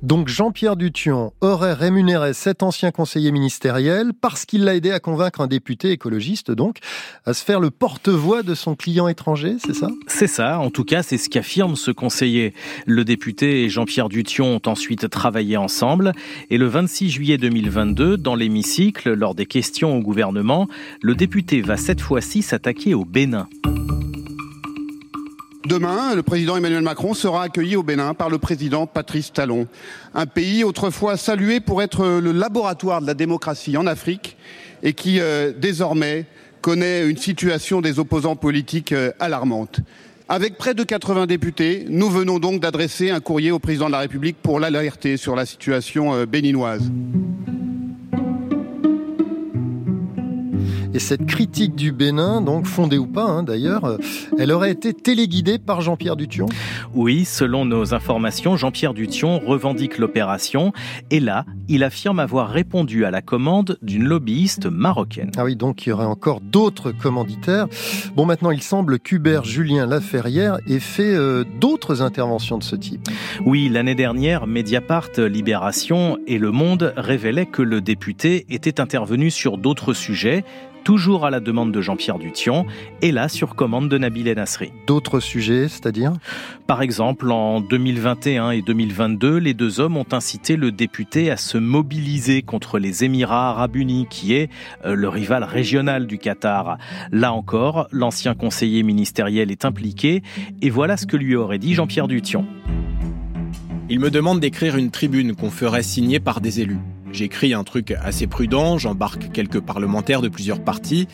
Donc 0.04 0.28
Jean-Pierre 0.28 0.76
Dution 0.76 1.32
aurait 1.40 1.72
rémunéré 1.72 2.34
cet 2.34 2.62
ancien 2.62 2.90
conseiller 2.90 3.32
ministériel 3.32 4.12
parce 4.20 4.44
qu'il 4.44 4.64
l'a 4.64 4.74
aidé 4.74 4.90
à 4.90 5.00
convaincre 5.00 5.40
un 5.40 5.46
député 5.46 5.92
écologiste, 5.92 6.50
donc, 6.50 6.80
à 7.24 7.32
se 7.32 7.42
faire 7.42 7.58
le 7.58 7.70
porte-voix 7.70 8.42
de 8.42 8.54
son 8.54 8.74
client 8.76 9.08
étranger, 9.08 9.56
c'est 9.64 9.72
ça? 9.72 9.88
C'est 10.06 10.26
ça, 10.26 10.58
en 10.58 10.68
tout 10.68 10.84
cas, 10.84 11.02
c'est 11.02 11.16
ce 11.16 11.30
qu'affirme 11.30 11.74
ce 11.74 11.90
conseiller. 11.90 12.52
Le 12.84 13.02
député 13.06 13.64
et 13.64 13.70
Jean-Pierre 13.70 14.10
Dution 14.10 14.56
ont 14.56 14.68
ensuite 14.70 15.08
travaillé 15.08 15.56
ensemble 15.56 16.12
et 16.50 16.58
le 16.58 16.66
26 16.66 17.08
juillet 17.08 17.38
2022, 17.38 18.18
dans 18.18 18.34
l'hémicycle, 18.34 19.14
lors 19.14 19.34
des 19.34 19.46
questions 19.46 19.96
au 19.96 20.00
gouvernement, 20.00 20.68
le 21.00 21.14
député 21.14 21.62
va 21.62 21.78
cette 21.78 22.02
fois-ci 22.02 22.42
s'attaquer 22.42 22.92
au 22.92 23.06
Bénin. 23.06 23.48
Demain, 25.66 26.14
le 26.14 26.22
président 26.22 26.58
Emmanuel 26.58 26.82
Macron 26.82 27.14
sera 27.14 27.44
accueilli 27.44 27.74
au 27.74 27.82
Bénin 27.82 28.12
par 28.12 28.28
le 28.28 28.36
président 28.36 28.86
Patrice 28.86 29.32
Talon, 29.32 29.66
un 30.12 30.26
pays 30.26 30.62
autrefois 30.62 31.16
salué 31.16 31.58
pour 31.60 31.80
être 31.80 32.20
le 32.20 32.32
laboratoire 32.32 33.00
de 33.00 33.06
la 33.06 33.14
démocratie 33.14 33.78
en 33.78 33.86
Afrique 33.86 34.36
et 34.82 34.92
qui 34.92 35.20
euh, 35.20 35.52
désormais 35.56 36.26
connaît 36.60 37.08
une 37.08 37.16
situation 37.16 37.80
des 37.80 37.98
opposants 37.98 38.36
politiques 38.36 38.92
euh, 38.92 39.12
alarmante. 39.20 39.80
Avec 40.28 40.58
près 40.58 40.74
de 40.74 40.82
80 40.82 41.26
députés, 41.26 41.86
nous 41.88 42.10
venons 42.10 42.38
donc 42.38 42.60
d'adresser 42.60 43.10
un 43.10 43.20
courrier 43.20 43.50
au 43.50 43.58
président 43.58 43.86
de 43.86 43.92
la 43.92 44.00
République 44.00 44.36
pour 44.42 44.60
l'alerter 44.60 45.16
sur 45.16 45.34
la 45.34 45.46
situation 45.46 46.12
euh, 46.12 46.26
béninoise. 46.26 46.90
Et 50.94 51.00
cette 51.00 51.26
critique 51.26 51.74
du 51.74 51.90
Bénin, 51.90 52.40
donc 52.40 52.66
fondée 52.66 52.98
ou 52.98 53.08
pas 53.08 53.24
hein, 53.24 53.42
d'ailleurs, 53.42 53.84
euh, 53.84 53.98
elle 54.38 54.52
aurait 54.52 54.70
été 54.70 54.94
téléguidée 54.94 55.58
par 55.58 55.80
Jean-Pierre 55.80 56.14
Dution 56.14 56.46
Oui, 56.94 57.24
selon 57.24 57.64
nos 57.64 57.94
informations, 57.94 58.56
Jean-Pierre 58.56 58.94
Dution 58.94 59.40
revendique 59.40 59.98
l'opération 59.98 60.72
et 61.10 61.18
là, 61.18 61.46
il 61.66 61.82
affirme 61.82 62.20
avoir 62.20 62.48
répondu 62.48 63.04
à 63.04 63.10
la 63.10 63.22
commande 63.22 63.76
d'une 63.82 64.04
lobbyiste 64.04 64.66
marocaine. 64.66 65.32
Ah 65.36 65.42
oui, 65.42 65.56
donc 65.56 65.84
il 65.84 65.88
y 65.88 65.92
aurait 65.92 66.04
encore 66.04 66.40
d'autres 66.40 66.92
commanditaires. 66.92 67.66
Bon, 68.14 68.24
maintenant, 68.24 68.52
il 68.52 68.62
semble 68.62 69.00
qu'Hubert 69.00 69.42
Julien 69.42 69.86
Laferrière 69.86 70.58
ait 70.68 70.78
fait 70.78 71.12
euh, 71.12 71.42
d'autres 71.60 72.02
interventions 72.02 72.56
de 72.56 72.62
ce 72.62 72.76
type. 72.76 73.08
Oui, 73.44 73.68
l'année 73.68 73.96
dernière, 73.96 74.46
Mediapart, 74.46 75.10
Libération 75.18 76.18
et 76.28 76.38
Le 76.38 76.52
Monde 76.52 76.94
révélaient 76.96 77.46
que 77.46 77.62
le 77.62 77.80
député 77.80 78.46
était 78.48 78.80
intervenu 78.80 79.32
sur 79.32 79.58
d'autres 79.58 79.92
sujets 79.92 80.44
toujours 80.84 81.26
à 81.26 81.30
la 81.30 81.40
demande 81.40 81.72
de 81.72 81.80
Jean-Pierre 81.80 82.18
Dution, 82.18 82.66
et 83.02 83.10
là 83.10 83.28
sur 83.28 83.56
commande 83.56 83.88
de 83.88 83.98
Nabil 83.98 84.32
Nasri. 84.34 84.70
D'autres 84.86 85.18
sujets, 85.18 85.68
c'est-à-dire? 85.68 86.12
Par 86.66 86.82
exemple, 86.82 87.30
en 87.32 87.60
2021 87.60 88.50
et 88.50 88.62
2022, 88.62 89.38
les 89.38 89.54
deux 89.54 89.80
hommes 89.80 89.96
ont 89.96 90.06
incité 90.12 90.56
le 90.56 90.70
député 90.70 91.30
à 91.30 91.36
se 91.36 91.58
mobiliser 91.58 92.42
contre 92.42 92.78
les 92.78 93.04
Émirats 93.04 93.50
arabes 93.50 93.76
unis, 93.76 94.06
qui 94.08 94.34
est 94.34 94.50
euh, 94.84 94.94
le 94.94 95.08
rival 95.08 95.42
régional 95.42 96.06
du 96.06 96.18
Qatar. 96.18 96.78
Là 97.10 97.32
encore, 97.32 97.88
l'ancien 97.90 98.34
conseiller 98.34 98.82
ministériel 98.82 99.50
est 99.50 99.64
impliqué, 99.64 100.22
et 100.62 100.70
voilà 100.70 100.96
ce 100.96 101.06
que 101.06 101.16
lui 101.16 101.34
aurait 101.34 101.58
dit 101.58 101.74
Jean-Pierre 101.74 102.08
Dution. 102.08 102.46
Il 103.88 104.00
me 104.00 104.10
demande 104.10 104.40
d'écrire 104.40 104.76
une 104.76 104.90
tribune 104.90 105.34
qu'on 105.34 105.50
ferait 105.50 105.82
signer 105.82 106.20
par 106.20 106.40
des 106.40 106.60
élus. 106.60 106.78
J'écris 107.14 107.54
un 107.54 107.62
truc 107.62 107.92
assez 107.92 108.26
prudent, 108.26 108.76
j'embarque 108.76 109.30
quelques 109.30 109.60
parlementaires 109.60 110.20
de 110.20 110.26
plusieurs 110.26 110.64
partis, 110.64 111.06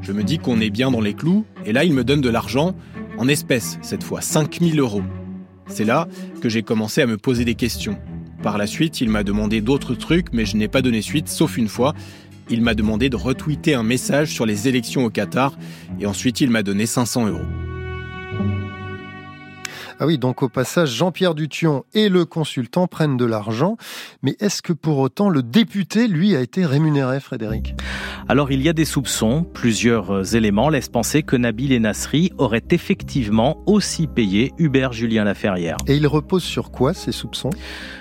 je 0.00 0.12
me 0.12 0.22
dis 0.22 0.38
qu'on 0.38 0.60
est 0.60 0.70
bien 0.70 0.92
dans 0.92 1.00
les 1.00 1.12
clous, 1.12 1.44
et 1.66 1.72
là 1.72 1.82
il 1.82 1.92
me 1.92 2.04
donne 2.04 2.20
de 2.20 2.28
l'argent, 2.28 2.76
en 3.18 3.26
espèces 3.26 3.76
cette 3.82 4.04
fois, 4.04 4.20
5000 4.20 4.78
euros. 4.78 5.02
C'est 5.66 5.82
là 5.82 6.06
que 6.40 6.48
j'ai 6.48 6.62
commencé 6.62 7.02
à 7.02 7.06
me 7.06 7.16
poser 7.16 7.44
des 7.44 7.56
questions. 7.56 7.98
Par 8.44 8.58
la 8.58 8.68
suite, 8.68 9.00
il 9.00 9.10
m'a 9.10 9.24
demandé 9.24 9.60
d'autres 9.60 9.96
trucs, 9.96 10.32
mais 10.32 10.44
je 10.44 10.56
n'ai 10.56 10.68
pas 10.68 10.82
donné 10.82 11.02
suite, 11.02 11.28
sauf 11.28 11.58
une 11.58 11.66
fois. 11.66 11.94
Il 12.48 12.62
m'a 12.62 12.74
demandé 12.74 13.08
de 13.08 13.16
retweeter 13.16 13.74
un 13.74 13.82
message 13.82 14.28
sur 14.28 14.46
les 14.46 14.68
élections 14.68 15.04
au 15.04 15.10
Qatar, 15.10 15.58
et 15.98 16.06
ensuite 16.06 16.40
il 16.40 16.50
m'a 16.50 16.62
donné 16.62 16.86
500 16.86 17.26
euros. 17.26 17.69
Ah 20.02 20.06
oui, 20.06 20.16
donc 20.16 20.42
au 20.42 20.48
passage, 20.48 20.88
Jean-Pierre 20.94 21.34
Dution 21.34 21.84
et 21.92 22.08
le 22.08 22.24
consultant 22.24 22.86
prennent 22.86 23.18
de 23.18 23.26
l'argent. 23.26 23.76
Mais 24.22 24.34
est-ce 24.40 24.62
que 24.62 24.72
pour 24.72 24.96
autant 24.96 25.28
le 25.28 25.42
député, 25.42 26.08
lui, 26.08 26.34
a 26.34 26.40
été 26.40 26.64
rémunéré, 26.64 27.20
Frédéric? 27.20 27.74
Alors 28.30 28.52
il 28.52 28.62
y 28.62 28.68
a 28.68 28.72
des 28.72 28.84
soupçons. 28.84 29.42
Plusieurs 29.42 30.12
euh, 30.12 30.22
éléments 30.22 30.68
laissent 30.68 30.88
penser 30.88 31.24
que 31.24 31.34
Nabil 31.34 31.72
et 31.72 31.80
Nasri 31.80 32.30
auraient 32.38 32.62
effectivement 32.70 33.60
aussi 33.66 34.06
payé 34.06 34.52
Hubert 34.56 34.92
Julien 34.92 35.24
Laferrière. 35.24 35.76
Et 35.88 35.96
il 35.96 36.06
repose 36.06 36.44
sur 36.44 36.70
quoi 36.70 36.94
ces 36.94 37.10
soupçons? 37.10 37.50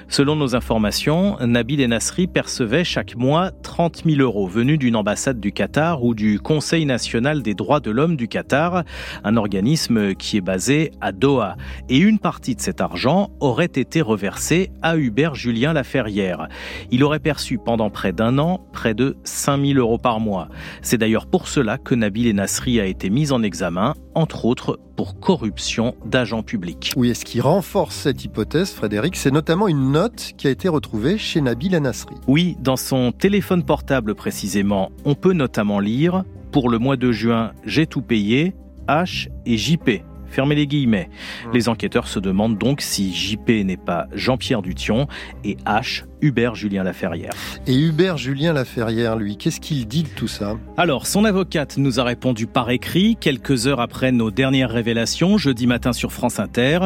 Selon 0.08 0.36
nos 0.36 0.56
informations, 0.56 1.38
Nabil 1.40 1.82
et 1.82 1.88
Nasri 1.88 2.28
percevaient 2.28 2.84
chaque 2.84 3.16
mois 3.16 3.50
30 3.64 4.04
000 4.06 4.22
euros 4.22 4.48
venus 4.48 4.78
d'une 4.78 4.96
ambassade 4.96 5.40
du 5.40 5.52
Qatar 5.52 6.04
ou 6.04 6.14
du 6.14 6.40
Conseil 6.40 6.86
national 6.86 7.42
des 7.42 7.56
droits 7.56 7.80
de 7.80 7.90
l'homme 7.90 8.16
du 8.16 8.28
Qatar, 8.28 8.84
un 9.24 9.36
organisme 9.36 10.14
qui 10.14 10.38
est 10.38 10.42
basé 10.42 10.92
à 11.02 11.12
Doha. 11.12 11.58
Et 11.90 11.98
une 11.98 12.20
partie 12.20 12.56
de 12.56 12.62
cet 12.62 12.82
argent 12.82 13.32
aurait 13.40 13.66
été 13.66 14.02
reversée 14.02 14.70
à 14.84 14.96
Hubert 14.96 15.34
Julien 15.34 15.74
Laferrière. 15.74 16.50
Il 16.92 17.04
aurait 17.04 17.20
perçu 17.20 17.58
pendant 17.58 17.90
près 17.90 18.12
d'un 18.12 18.38
an 18.38 18.62
près 18.74 18.94
de 18.94 19.16
5 19.24 19.64
000 19.64 19.80
euros 19.80 19.98
par 19.98 20.19
mois. 20.20 20.50
C'est 20.82 20.98
d'ailleurs 20.98 21.26
pour 21.26 21.48
cela 21.48 21.78
que 21.78 21.96
Nabil 21.96 22.28
et 22.28 22.34
Nasri 22.34 22.80
a 22.80 22.86
été 22.86 23.10
mis 23.10 23.32
en 23.32 23.44
examen, 23.44 23.96
entre 24.16 24.46
autres 24.46 24.80
pour 24.96 25.20
corruption 25.20 25.96
d'agents 26.06 26.44
publics. 26.44 26.94
Oui, 26.96 27.10
et 27.10 27.14
ce 27.14 27.26
qui 27.26 27.42
renforce 27.42 27.96
cette 27.96 28.24
hypothèse, 28.24 28.72
Frédéric, 28.72 29.16
c'est 29.16 29.32
notamment 29.32 29.68
une 29.68 29.92
note 29.92 30.34
qui 30.38 30.48
a 30.48 30.50
été 30.50 30.68
retrouvée 30.68 31.18
chez 31.18 31.42
Nabil 31.42 31.72
Nasri. 31.78 32.16
Oui, 32.28 32.58
dans 32.60 32.78
son 32.78 33.12
téléphone 33.12 33.64
portable 33.64 34.16
précisément, 34.16 34.92
on 35.06 35.16
peut 35.16 35.34
notamment 35.34 35.80
lire 35.80 36.24
Pour 36.52 36.70
le 36.70 36.80
mois 36.80 36.98
de 36.98 37.12
juin, 37.12 37.54
j'ai 37.64 37.88
tout 37.88 38.02
payé, 38.02 38.56
H 38.88 39.30
et 39.46 39.58
JP. 39.58 40.02
Fermez 40.30 40.56
les 40.56 40.68
guillemets. 40.68 41.10
Mmh. 41.46 41.52
Les 41.54 41.70
enquêteurs 41.70 42.08
se 42.08 42.20
demandent 42.20 42.58
donc 42.58 42.82
si 42.82 43.14
JP 43.14 43.50
n'est 43.66 43.78
pas 43.78 44.08
Jean-Pierre 44.14 44.62
Dution 44.62 45.08
et 45.44 45.56
H 45.66 46.04
Hubert 46.22 46.56
Julien 46.56 46.84
Laferrière. 46.84 47.32
Et 47.68 47.76
Hubert 47.76 48.18
Julien 48.18 48.54
Laferrière, 48.54 49.16
lui, 49.16 49.38
qu'est-ce 49.38 49.60
qu'il 49.60 49.88
dit 49.88 50.04
de 50.04 50.10
tout 50.10 50.28
ça? 50.28 50.58
Alors, 50.78 51.08
son 51.08 51.26
avocate 51.26 51.78
nous 51.78 52.00
a 52.00 52.04
répondu 52.04 52.48
par 52.48 52.70
écrit 52.70 53.16
quelques 53.16 53.68
heures 53.68 53.80
après 53.80 54.12
nos 54.12 54.32
dernières 54.32 54.70
révélations, 54.70 55.38
jeudi 55.38 55.68
matin 55.68 55.94
sur 55.94 56.12
France 56.12 56.40
Inter. 56.40 56.80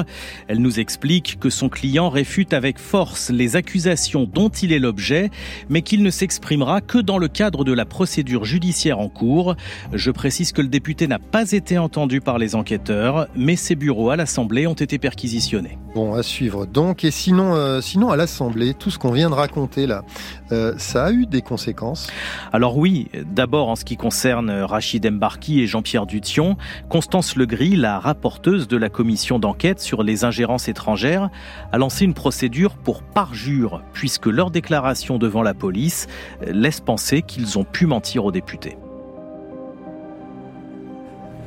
Elle 0.47 0.59
nous 0.59 0.79
explique 0.79 1.39
que 1.39 1.49
son 1.49 1.69
client 1.69 2.09
réfute 2.09 2.53
avec 2.53 2.79
force 2.79 3.29
les 3.29 3.55
accusations 3.55 4.29
dont 4.31 4.49
il 4.49 4.71
est 4.71 4.79
l'objet, 4.79 5.29
mais 5.69 5.81
qu'il 5.81 6.03
ne 6.03 6.09
s'exprimera 6.09 6.81
que 6.81 6.97
dans 6.97 7.17
le 7.17 7.27
cadre 7.27 7.63
de 7.63 7.73
la 7.73 7.85
procédure 7.85 8.45
judiciaire 8.45 8.99
en 8.99 9.09
cours. 9.09 9.55
Je 9.91 10.11
précise 10.11 10.51
que 10.51 10.61
le 10.61 10.67
député 10.67 11.07
n'a 11.07 11.19
pas 11.19 11.51
été 11.51 11.77
entendu 11.77 12.21
par 12.21 12.37
les 12.37 12.55
enquêteurs, 12.55 13.27
mais 13.35 13.55
ses 13.55 13.75
bureaux 13.75 14.09
à 14.09 14.15
l'Assemblée 14.15 14.67
ont 14.67 14.73
été 14.73 14.99
perquisitionnés. 14.99 15.77
Bon, 15.95 16.13
à 16.13 16.23
suivre 16.23 16.65
donc. 16.65 17.03
Et 17.03 17.11
sinon, 17.11 17.55
euh, 17.55 17.79
sinon 17.81 18.09
à 18.09 18.15
l'Assemblée, 18.15 18.73
tout 18.73 18.89
ce 18.89 18.97
qu'on 18.97 19.11
vient 19.11 19.22
de 19.29 19.35
raconter 19.35 19.87
là, 19.87 20.03
euh, 20.51 20.73
ça 20.77 21.05
a 21.05 21.11
eu 21.11 21.25
des 21.25 21.41
conséquences? 21.41 22.07
Alors 22.51 22.77
oui, 22.77 23.09
d'abord 23.25 23.69
en 23.69 23.75
ce 23.75 23.85
qui 23.85 23.97
concerne 23.97 24.49
Rachid 24.49 25.05
Embarki 25.05 25.61
et 25.61 25.67
Jean-Pierre 25.67 26.05
Dution, 26.05 26.57
Constance 26.89 27.35
Legris, 27.35 27.75
la 27.75 27.99
rapporteuse 27.99 28.67
de 28.67 28.77
la 28.77 28.89
commission 28.89 29.39
d'enquête 29.39 29.79
sur 29.79 30.03
les 30.03 30.23
ingérences 30.25 30.67
étrangères, 30.67 31.29
a 31.71 31.77
lancé 31.77 32.05
une 32.05 32.13
procédure 32.13 32.77
pour 32.77 33.03
parjure, 33.03 33.81
puisque 33.93 34.27
leur 34.27 34.51
déclaration 34.51 35.17
devant 35.17 35.43
la 35.43 35.53
police 35.53 36.07
laisse 36.45 36.79
penser 36.79 37.21
qu'ils 37.21 37.57
ont 37.57 37.63
pu 37.63 37.85
mentir 37.85 38.25
aux 38.25 38.31
députés. 38.31 38.77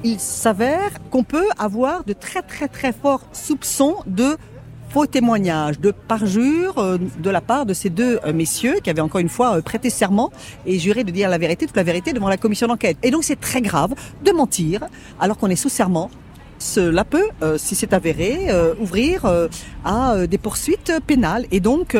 Il 0.04 0.20
s'avère 0.20 0.90
qu'on 1.10 1.24
peut 1.24 1.48
avoir 1.58 2.04
de 2.04 2.12
très 2.12 2.42
très 2.42 2.68
très 2.68 2.92
forts 2.92 3.22
soupçons 3.32 3.96
de 4.06 4.36
faux 4.96 5.04
témoignages, 5.04 5.78
de 5.78 5.90
parjure 5.90 6.78
euh, 6.78 6.96
de 7.18 7.28
la 7.28 7.42
part 7.42 7.66
de 7.66 7.74
ces 7.74 7.90
deux 7.90 8.18
euh, 8.24 8.32
messieurs 8.32 8.76
qui 8.82 8.88
avaient 8.88 9.02
encore 9.02 9.20
une 9.20 9.28
fois 9.28 9.58
euh, 9.58 9.60
prêté 9.60 9.90
serment 9.90 10.32
et 10.64 10.78
juré 10.78 11.04
de 11.04 11.10
dire 11.10 11.28
la 11.28 11.36
vérité, 11.36 11.66
toute 11.66 11.76
la 11.76 11.82
vérité 11.82 12.14
devant 12.14 12.30
la 12.30 12.38
commission 12.38 12.66
d'enquête. 12.66 12.96
Et 13.02 13.10
donc 13.10 13.22
c'est 13.22 13.38
très 13.38 13.60
grave 13.60 13.92
de 14.24 14.32
mentir 14.32 14.86
alors 15.20 15.36
qu'on 15.36 15.48
est 15.48 15.62
sous 15.64 15.68
serment. 15.68 16.10
Cela 16.58 17.04
peut, 17.04 17.28
si 17.58 17.74
c'est 17.74 17.92
avéré, 17.92 18.48
ouvrir 18.80 19.30
à 19.84 20.26
des 20.26 20.38
poursuites 20.38 20.90
pénales. 21.06 21.44
Et 21.50 21.60
donc, 21.60 21.94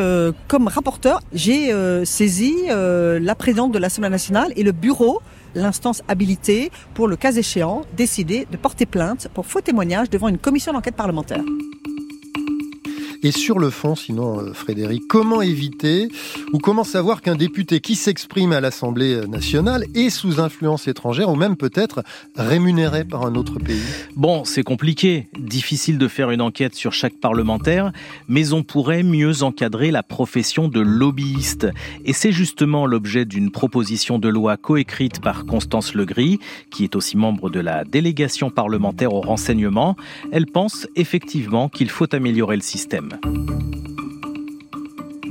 comme 0.47 0.67
rapporteur, 0.67 1.19
j'ai 1.31 1.71
saisi 2.05 2.55
la 2.67 3.35
présidente 3.35 3.71
de 3.71 3.77
l'Assemblée 3.77 4.09
nationale 4.09 4.51
et 4.55 4.63
le 4.63 4.71
bureau 4.71 5.21
l'instance 5.53 6.01
habilitée 6.07 6.71
pour, 6.95 7.07
le 7.07 7.15
cas 7.15 7.33
échéant, 7.33 7.83
décider 7.95 8.47
de 8.51 8.57
porter 8.57 8.87
plainte 8.87 9.27
pour 9.35 9.45
faux 9.45 9.61
témoignage 9.61 10.09
devant 10.09 10.27
une 10.27 10.39
commission 10.39 10.73
d'enquête 10.73 10.95
parlementaire. 10.95 11.43
Et 13.23 13.31
sur 13.31 13.59
le 13.59 13.69
fond, 13.69 13.95
sinon, 13.95 14.39
euh, 14.39 14.53
Frédéric, 14.53 15.07
comment 15.07 15.41
éviter 15.41 16.07
ou 16.53 16.59
comment 16.59 16.83
savoir 16.83 17.21
qu'un 17.21 17.35
député 17.35 17.79
qui 17.79 17.95
s'exprime 17.95 18.51
à 18.51 18.61
l'Assemblée 18.61 19.25
nationale 19.27 19.85
est 19.95 20.09
sous 20.09 20.39
influence 20.39 20.87
étrangère 20.87 21.29
ou 21.29 21.35
même 21.35 21.55
peut-être 21.55 22.03
rémunéré 22.35 23.03
par 23.03 23.25
un 23.25 23.35
autre 23.35 23.59
pays? 23.59 23.81
Bon, 24.15 24.45
c'est 24.45 24.63
compliqué, 24.63 25.27
difficile 25.39 25.97
de 25.97 26.07
faire 26.07 26.31
une 26.31 26.41
enquête 26.41 26.75
sur 26.75 26.93
chaque 26.93 27.15
parlementaire, 27.15 27.91
mais 28.27 28.53
on 28.53 28.63
pourrait 28.63 29.03
mieux 29.03 29.43
encadrer 29.43 29.91
la 29.91 30.03
profession 30.03 30.67
de 30.67 30.79
lobbyiste. 30.79 31.67
Et 32.05 32.13
c'est 32.13 32.31
justement 32.31 32.85
l'objet 32.85 33.25
d'une 33.25 33.51
proposition 33.51 34.19
de 34.19 34.29
loi 34.29 34.57
coécrite 34.57 35.21
par 35.21 35.45
Constance 35.45 35.93
Legris, 35.93 36.39
qui 36.71 36.83
est 36.83 36.95
aussi 36.95 37.17
membre 37.17 37.49
de 37.49 37.59
la 37.59 37.83
délégation 37.83 38.49
parlementaire 38.49 39.13
au 39.13 39.21
renseignement. 39.21 39.95
Elle 40.31 40.45
pense 40.45 40.87
effectivement 40.95 41.69
qu'il 41.69 41.89
faut 41.89 42.13
améliorer 42.13 42.55
le 42.55 42.61
système. 42.61 43.06
Il 43.09 44.06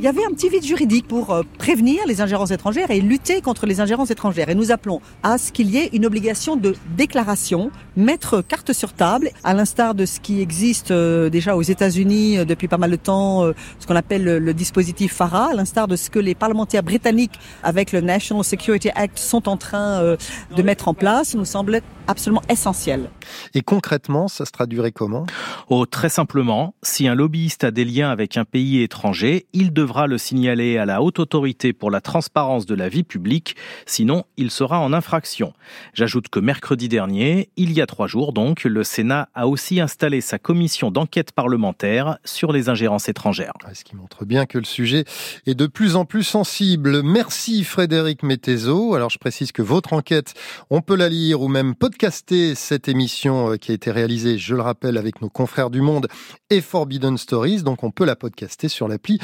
y 0.07 0.09
avait 0.09 0.25
un 0.25 0.31
petit 0.31 0.49
vide 0.49 0.65
juridique 0.65 1.09
pour 1.09 1.33
euh, 1.33 1.43
prévenir 1.59 2.07
les 2.07 2.21
ingérences 2.21 2.53
étrangères 2.53 2.93
et 2.93 3.01
lutter 3.01 3.41
contre 3.41 3.67
les 3.67 3.81
ingérences 3.81 4.13
étrangères. 4.13 4.49
Et 4.49 4.55
nous 4.55 4.71
appelons 4.71 5.01
à 5.25 5.37
ce 5.37 5.51
qu'il 5.51 5.69
y 5.69 5.79
ait 5.79 5.91
une 5.93 6.07
obligation 6.07 6.55
de 6.55 6.77
déclaration, 6.97 7.73
mettre 7.97 8.41
carte 8.41 8.73
sur 8.73 8.93
table, 8.93 9.31
à 9.43 9.53
l'instar 9.53 9.97
de 9.97 10.07
ce 10.07 10.21
qui 10.21 10.41
existe 10.41 10.93
euh, 10.93 11.29
déjà 11.29 11.57
aux 11.57 11.63
États-Unis 11.63 12.39
euh, 12.39 12.45
depuis 12.45 12.69
pas 12.69 12.79
mal 12.79 12.93
de 12.93 12.97
temps, 12.97 13.53
ce 13.81 13.87
qu'on 13.87 13.97
appelle 13.97 14.23
le, 14.23 14.55
dispositif 14.55 15.13
FARA, 15.13 15.51
à 15.51 15.55
l'instar 15.55 15.89
de 15.89 15.97
ce 15.97 16.09
que 16.09 16.21
les 16.21 16.37
parlementaires 16.37 16.85
britanniques 16.85 17.41
avec 17.65 17.91
le 17.91 18.01
National 18.01 18.45
Security 18.45 18.91
Act 18.95 19.19
sont 19.19 19.49
en 19.49 19.57
train 19.57 20.17
de 20.57 20.63
mettre 20.63 20.89
en 20.89 20.95
place, 20.95 21.35
nous 21.35 21.45
semble 21.45 21.81
absolument 22.07 22.43
essentiel. 22.49 23.11
Et 23.55 23.63
concrètement, 23.63 24.29
ça 24.29 24.45
se 24.45 24.53
traduirait 24.53 24.93
comment? 24.93 25.27
Oh, 25.69 25.87
très 25.87 26.09
simplement, 26.09 26.75
si 26.83 27.09
un 27.09 27.15
lobbyiste 27.15 27.65
a 27.65 27.71
des 27.71 27.85
liens 27.85 28.11
avec 28.11 28.37
un 28.37 28.45
pays 28.45 28.83
étranger, 28.83 29.47
il 29.53 29.73
devra 29.73 29.96
le 30.07 30.19
signaler 30.19 30.77
à 30.77 30.85
la 30.85 31.01
haute 31.01 31.19
autorité 31.19 31.73
pour 31.73 31.91
la 31.91 32.03
transparence 32.03 32.67
de 32.67 32.75
la 32.75 32.91
vie 32.91 33.05
publique, 33.05 33.57
sinon 33.87 34.25
il 34.37 34.51
sera 34.51 34.81
en 34.81 34.93
infraction. 34.93 35.55
J'ajoute 35.95 36.29
que 36.29 36.41
mercredi 36.41 36.91
dernier, 36.91 37.49
il 37.57 37.73
y 37.73 37.81
a 37.81 37.87
trois 37.87 38.07
jours 38.07 38.35
donc, 38.35 38.65
le 38.65 38.85
Sénat 38.85 39.31
a 39.35 39.49
aussi 39.49 39.81
installé 39.81 40.21
sa 40.21 40.39
commission 40.39 40.91
d'enquête 40.91 41.33
parlementaire 41.33 42.19
sur 42.25 42.53
les 42.53 42.69
ingérences 42.69 43.09
étrangères. 43.09 43.55
Ce 43.73 43.85
qui 43.85 43.97
montre 43.97 44.27
bien 44.27 44.45
que 44.45 44.59
le 44.59 44.65
sujet 44.65 45.05
est 45.47 45.55
de 45.55 45.67
plus 45.67 45.97
en 45.97 46.05
plus 46.05 46.25
sensible. 46.25 47.03
Merci 47.03 47.65
Frédéric 47.65 48.23
Mettezo. 48.23 48.95
Alors 48.95 49.09
je 49.09 49.19
précise 49.19 49.53
que 49.53 49.63
votre 49.63 49.93
enquête, 49.93 50.35
on 50.69 50.83
peut 50.83 50.97
la 50.97 51.09
lire 51.09 51.41
ou 51.41 51.49
même 51.49 51.75
podcaster 51.75 52.55
cette 52.55 52.89
émission 52.89 53.53
euh, 53.53 53.57
qui 53.57 53.71
a 53.71 53.75
été 53.75 53.91
réalisée, 53.91 54.39
je 54.39 54.55
le 54.55 54.63
rappelle, 54.63 54.99
avec 54.99 55.23
nos 55.23 55.29
confrères 55.29 55.71
du 55.71 55.81
Monde 55.81 56.09
et 56.51 56.61
Forbidden 56.61 57.17
Stories. 57.17 57.63
Donc 57.63 57.85
on 57.85 57.91
peut 57.91 58.05
la 58.05 58.17
podcaster 58.17 58.69
sur 58.69 58.89
l'appli 58.89 59.19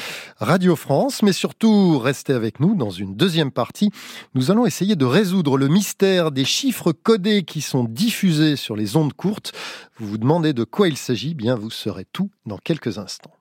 Radio 0.53 0.77
France. 0.77 1.23
Mais 1.23 1.33
surtout, 1.33 1.99
restez 1.99 2.35
avec 2.35 2.61
nous 2.61 2.75
dans 2.75 2.91
une 2.91 3.17
deuxième 3.17 3.51
partie. 3.51 3.91
Nous 4.35 4.51
allons 4.51 4.67
essayer 4.67 4.97
de 4.97 5.07
résoudre 5.07 5.57
le 5.57 5.67
mystère 5.67 6.31
des 6.31 6.45
chiffres 6.45 6.93
codés 6.93 7.43
qui 7.43 7.63
sont 7.63 7.85
diffusés 7.85 8.57
sur 8.57 8.77
les 8.77 8.97
ondes 8.97 9.15
courtes. 9.15 9.53
Vous 9.97 10.07
vous 10.07 10.19
demandez 10.19 10.53
de 10.53 10.65
quoi 10.65 10.89
il 10.89 10.99
s'agit 10.99 11.33
Bien, 11.33 11.55
vous 11.55 11.71
saurez 11.71 12.05
tout 12.13 12.29
dans 12.45 12.59
quelques 12.59 12.99
instants. 12.99 13.33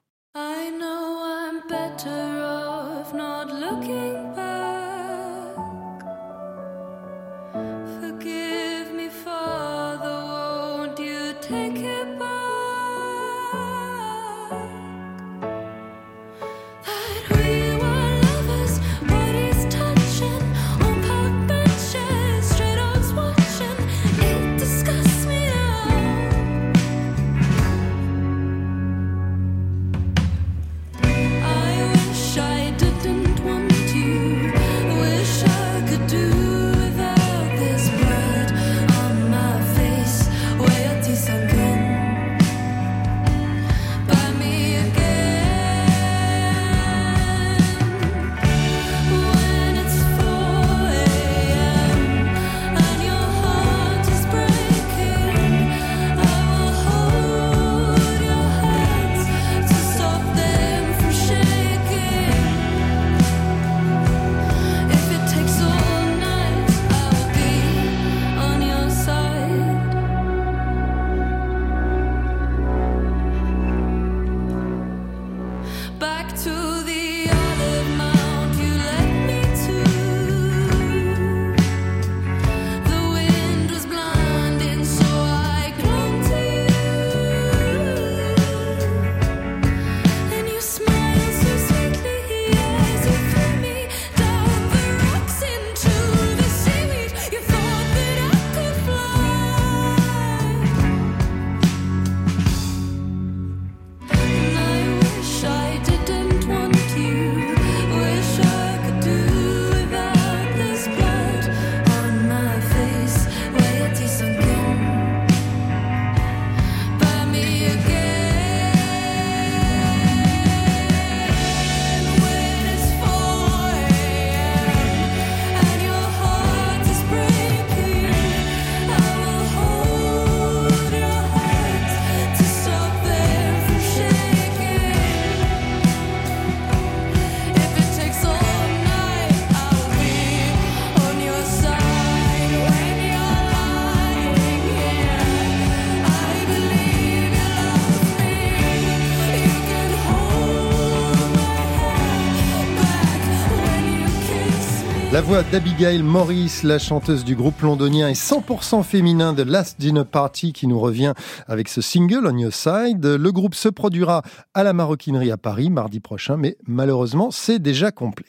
La 155.11 155.19
voix 155.19 155.43
d'Abigail 155.43 156.03
Morris, 156.03 156.61
la 156.63 156.79
chanteuse 156.79 157.25
du 157.25 157.35
groupe 157.35 157.59
londonien 157.59 158.07
et 158.07 158.13
100% 158.13 158.81
féminin 158.81 159.33
de 159.33 159.43
Last 159.43 159.77
Dinner 159.77 160.05
Party 160.09 160.53
qui 160.53 160.67
nous 160.67 160.79
revient 160.79 161.11
avec 161.49 161.67
ce 161.67 161.81
single 161.81 162.25
On 162.25 162.37
Your 162.37 162.53
Side. 162.53 163.05
Le 163.05 163.31
groupe 163.33 163.53
se 163.53 163.67
produira 163.67 164.21
à 164.53 164.63
la 164.63 164.71
Maroquinerie 164.71 165.29
à 165.29 165.35
Paris 165.35 165.69
mardi 165.69 165.99
prochain, 165.99 166.37
mais 166.37 166.55
malheureusement 166.65 167.29
c'est 167.29 167.59
déjà 167.59 167.91
complet. 167.91 168.25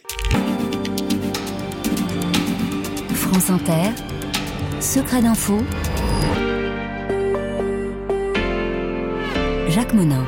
France 3.14 3.48
Inter, 3.48 3.90
Secret 4.80 5.22
d'info, 5.22 5.58
Jacques 9.68 9.94
Monin. 9.94 10.24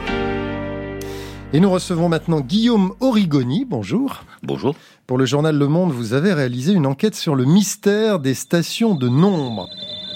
Et 1.53 1.59
nous 1.59 1.71
recevons 1.71 2.09
maintenant 2.09 2.40
Guillaume 2.40 2.95
Origoni. 3.01 3.64
Bonjour. 3.64 4.25
Bonjour. 4.43 4.75
Pour 5.07 5.19
le 5.19 5.27
journal 5.27 5.59
Le 5.59 5.69
Monde, 5.69 5.93
vous 5.93 6.14
avez 6.14 6.33
réalisé 6.33 6.73
une 6.73 6.87
enquête 6.87 7.14
sur 7.14 7.35
le 7.35 7.45
mystère 7.45 8.21
des 8.21 8.33
stations 8.33 8.95
de 8.95 9.07
nombre. 9.07 9.69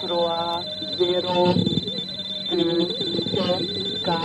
3, 0.06 0.62
0, 0.98 1.54
2, 2.52 2.58
7, 3.36 4.02
4, 4.02 4.18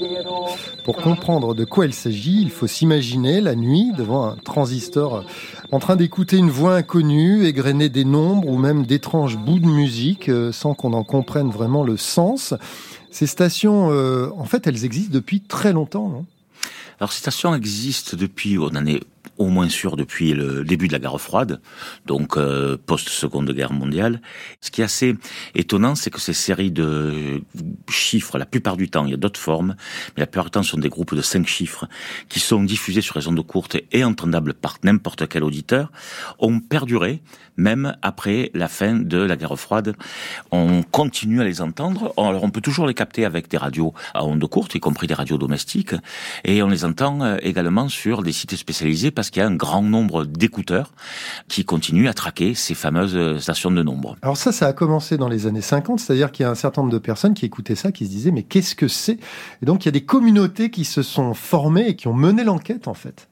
0, 0.00 0.46
Pour 0.84 0.96
comprendre 0.96 1.54
de 1.54 1.66
quoi 1.66 1.84
il 1.84 1.92
s'agit, 1.92 2.40
il 2.40 2.50
faut 2.50 2.66
s'imaginer 2.66 3.42
la 3.42 3.54
nuit 3.54 3.92
devant 3.98 4.24
un 4.24 4.36
transistor 4.36 5.26
en 5.72 5.78
train 5.78 5.96
d'écouter 5.96 6.38
une 6.38 6.48
voix 6.48 6.76
inconnue, 6.76 7.44
égrener 7.44 7.90
des 7.90 8.06
nombres 8.06 8.48
ou 8.48 8.56
même 8.56 8.86
d'étranges 8.86 9.36
bouts 9.36 9.58
de 9.58 9.66
musique 9.66 10.30
euh, 10.30 10.52
sans 10.52 10.74
qu'on 10.74 10.94
en 10.94 11.04
comprenne 11.04 11.50
vraiment 11.50 11.84
le 11.84 11.98
sens. 11.98 12.54
Ces 13.10 13.26
stations, 13.26 13.90
euh, 13.90 14.30
en 14.38 14.44
fait, 14.44 14.66
elles 14.66 14.86
existent 14.86 15.12
depuis 15.12 15.42
très 15.42 15.74
longtemps, 15.74 16.08
non? 16.08 16.24
Alors 16.98 17.12
ces 17.12 17.18
stations 17.18 17.54
existent 17.54 18.16
depuis, 18.16 18.58
on 18.58 18.68
en 18.68 18.86
au 19.42 19.48
moins 19.48 19.68
sûr 19.68 19.96
depuis 19.96 20.32
le 20.34 20.64
début 20.64 20.88
de 20.88 20.92
la 20.92 20.98
guerre 20.98 21.20
froide, 21.20 21.60
donc 22.06 22.36
euh, 22.36 22.76
post-seconde 22.76 23.50
guerre 23.52 23.72
mondiale. 23.72 24.20
Ce 24.60 24.70
qui 24.70 24.80
est 24.80 24.84
assez 24.84 25.16
étonnant, 25.54 25.94
c'est 25.94 26.10
que 26.10 26.20
ces 26.20 26.32
séries 26.32 26.70
de 26.70 27.42
chiffres, 27.90 28.38
la 28.38 28.46
plupart 28.46 28.76
du 28.76 28.88
temps, 28.88 29.04
il 29.04 29.10
y 29.10 29.14
a 29.14 29.18
d'autres 29.18 29.40
formes, 29.40 29.74
mais 30.16 30.20
la 30.20 30.26
plupart 30.26 30.44
du 30.44 30.50
temps, 30.52 30.62
ce 30.62 30.70
sont 30.70 30.78
des 30.78 30.88
groupes 30.88 31.14
de 31.14 31.22
cinq 31.22 31.46
chiffres 31.46 31.88
qui 32.28 32.40
sont 32.40 32.62
diffusés 32.62 33.00
sur 33.00 33.18
les 33.18 33.26
ondes 33.26 33.44
courtes 33.44 33.76
et 33.90 34.04
entendables 34.04 34.54
par 34.54 34.78
n'importe 34.84 35.28
quel 35.28 35.44
auditeur, 35.44 35.90
ont 36.38 36.60
perduré 36.60 37.20
même 37.56 37.96
après 38.02 38.50
la 38.54 38.68
fin 38.68 38.94
de 38.94 39.18
la 39.18 39.36
guerre 39.36 39.58
froide. 39.58 39.94
On 40.50 40.82
continue 40.82 41.40
à 41.40 41.44
les 41.44 41.60
entendre. 41.60 42.14
Alors 42.16 42.44
on 42.44 42.50
peut 42.50 42.60
toujours 42.60 42.86
les 42.86 42.94
capter 42.94 43.24
avec 43.24 43.48
des 43.48 43.56
radios 43.56 43.92
à 44.14 44.24
ondes 44.24 44.46
courtes, 44.48 44.74
y 44.74 44.80
compris 44.80 45.06
des 45.06 45.14
radios 45.14 45.38
domestiques, 45.38 45.94
et 46.44 46.62
on 46.62 46.68
les 46.68 46.84
entend 46.84 47.22
euh, 47.22 47.36
également 47.42 47.88
sur 47.88 48.22
des 48.22 48.32
sites 48.32 48.56
spécialisés 48.56 49.10
parce 49.10 49.30
qu'il 49.32 49.40
y 49.40 49.44
a 49.44 49.48
un 49.48 49.54
grand 49.54 49.82
nombre 49.82 50.24
d'écouteurs 50.24 50.92
qui 51.48 51.64
continuent 51.64 52.08
à 52.08 52.14
traquer 52.14 52.54
ces 52.54 52.74
fameuses 52.74 53.16
euh, 53.16 53.38
stations 53.38 53.70
de 53.70 53.82
nombre. 53.82 54.16
Alors 54.22 54.36
ça, 54.36 54.52
ça 54.52 54.66
a 54.66 54.72
commencé 54.72 55.16
dans 55.16 55.28
les 55.28 55.46
années 55.46 55.62
50, 55.62 55.98
c'est-à-dire 55.98 56.30
qu'il 56.30 56.44
y 56.44 56.46
a 56.46 56.50
un 56.50 56.54
certain 56.54 56.82
nombre 56.82 56.92
de 56.92 56.98
personnes 56.98 57.34
qui 57.34 57.46
écoutaient 57.46 57.74
ça, 57.74 57.90
qui 57.90 58.06
se 58.06 58.10
disaient 58.10 58.30
mais 58.30 58.44
qu'est-ce 58.44 58.76
que 58.76 58.86
c'est? 58.86 59.18
Et 59.62 59.66
donc 59.66 59.84
il 59.84 59.86
y 59.86 59.88
a 59.88 59.92
des 59.92 60.04
communautés 60.04 60.70
qui 60.70 60.84
se 60.84 61.02
sont 61.02 61.34
formées 61.34 61.88
et 61.88 61.96
qui 61.96 62.06
ont 62.06 62.14
mené 62.14 62.44
l'enquête 62.44 62.86
en 62.86 62.94
fait 62.94 63.28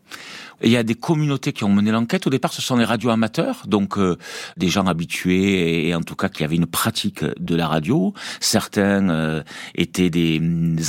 il 0.63 0.71
y 0.71 0.77
a 0.77 0.83
des 0.83 0.95
communautés 0.95 1.53
qui 1.53 1.65
ont 1.65 1.71
mené 1.71 1.91
l'enquête. 1.91 2.27
Au 2.27 2.31
départ, 2.31 2.53
ce 2.53 2.63
sont 2.63 2.77
les 2.77 2.85
radios 2.85 3.11
amateurs, 3.11 3.63
donc 3.67 3.99
euh, 3.99 4.17
des 4.57 4.69
gens 4.69 4.87
habitués 4.87 5.89
et, 5.89 5.95
en 5.95 6.03
tout 6.03 6.17
cas 6.17 6.29
qui 6.29 6.45
avaient 6.45 6.57
une 6.57 6.67
pratique 6.67 7.25
de 7.25 7.55
la 7.55 7.67
radio. 7.67 8.13
Certains 8.41 9.09
euh, 9.09 9.43
étaient 9.75 10.11
des, 10.11 10.41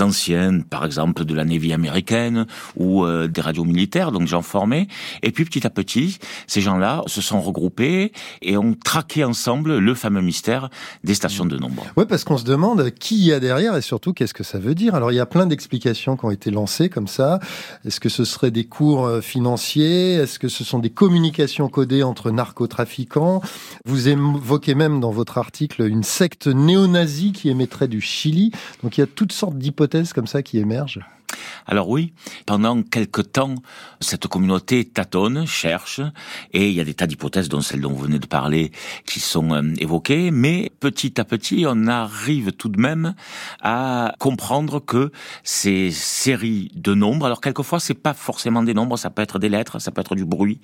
anciens, 0.01 0.59
par 0.61 0.85
exemple 0.85 1.25
de 1.25 1.33
la 1.33 1.45
Navy 1.45 1.73
américaine 1.73 2.45
ou 2.75 3.05
euh, 3.05 3.27
des 3.27 3.41
radios 3.41 3.63
militaires, 3.63 4.11
donc 4.11 4.27
gens 4.27 4.41
formés. 4.41 4.87
Et 5.23 5.31
puis 5.31 5.45
petit 5.45 5.65
à 5.65 5.69
petit, 5.69 6.19
ces 6.47 6.61
gens-là 6.61 7.03
se 7.07 7.21
sont 7.21 7.41
regroupés 7.41 8.11
et 8.41 8.57
ont 8.57 8.73
traqué 8.73 9.23
ensemble 9.23 9.77
le 9.77 9.95
fameux 9.95 10.21
mystère 10.21 10.69
des 11.03 11.13
stations 11.13 11.45
de 11.45 11.57
nombre. 11.57 11.85
Oui, 11.95 12.05
parce 12.07 12.23
qu'on 12.23 12.37
se 12.37 12.45
demande 12.45 12.89
qui 12.91 13.17
y 13.25 13.33
a 13.33 13.39
derrière 13.39 13.75
et 13.75 13.81
surtout 13.81 14.13
qu'est-ce 14.13 14.33
que 14.33 14.43
ça 14.43 14.59
veut 14.59 14.75
dire. 14.75 14.95
Alors 14.95 15.11
il 15.11 15.15
y 15.15 15.19
a 15.19 15.25
plein 15.25 15.45
d'explications 15.45 16.17
qui 16.17 16.25
ont 16.25 16.31
été 16.31 16.51
lancées 16.51 16.89
comme 16.89 17.07
ça. 17.07 17.39
Est-ce 17.85 17.99
que 17.99 18.09
ce 18.09 18.25
serait 18.25 18.51
des 18.51 18.65
cours 18.65 19.09
financiers 19.21 19.60
est-ce 19.79 20.39
que 20.39 20.47
ce 20.47 20.63
sont 20.63 20.79
des 20.79 20.89
communications 20.89 21.69
codées 21.69 22.03
entre 22.03 22.31
narcotrafiquants? 22.31 23.41
Vous 23.85 24.07
évoquez 24.07 24.75
même 24.75 24.99
dans 24.99 25.11
votre 25.11 25.37
article 25.37 25.83
une 25.83 26.03
secte 26.03 26.47
néo-nazie 26.47 27.31
qui 27.31 27.49
émettrait 27.49 27.87
du 27.87 28.01
Chili. 28.01 28.51
Donc 28.83 28.97
il 28.97 29.01
y 29.01 29.03
a 29.03 29.07
toutes 29.07 29.31
sortes 29.31 29.57
d'hypothèses 29.57 30.13
comme 30.13 30.27
ça 30.27 30.41
qui 30.41 30.57
émergent. 30.57 30.99
Alors 31.67 31.89
oui, 31.89 32.13
pendant 32.45 32.81
quelque 32.81 33.21
temps, 33.21 33.55
cette 33.99 34.27
communauté 34.27 34.85
tâtonne, 34.85 35.45
cherche, 35.45 36.01
et 36.53 36.69
il 36.69 36.75
y 36.75 36.79
a 36.79 36.83
des 36.83 36.93
tas 36.93 37.07
d'hypothèses, 37.07 37.49
dont 37.49 37.61
celle 37.61 37.81
dont 37.81 37.91
vous 37.91 38.03
venez 38.03 38.19
de 38.19 38.25
parler, 38.25 38.71
qui 39.05 39.19
sont 39.19 39.53
euh, 39.53 39.73
évoquées, 39.77 40.31
mais 40.31 40.71
petit 40.79 41.19
à 41.19 41.25
petit, 41.25 41.65
on 41.67 41.87
arrive 41.87 42.51
tout 42.51 42.69
de 42.69 42.79
même 42.79 43.13
à 43.61 44.15
comprendre 44.19 44.79
que 44.79 45.11
ces 45.43 45.91
séries 45.91 46.71
de 46.75 46.93
nombres, 46.93 47.25
alors 47.25 47.41
quelquefois, 47.41 47.79
c'est 47.79 47.93
pas 47.93 48.13
forcément 48.13 48.63
des 48.63 48.73
nombres, 48.73 48.97
ça 48.97 49.09
peut 49.09 49.21
être 49.21 49.39
des 49.39 49.49
lettres, 49.49 49.79
ça 49.79 49.91
peut 49.91 50.01
être 50.01 50.15
du 50.15 50.25
bruit, 50.25 50.59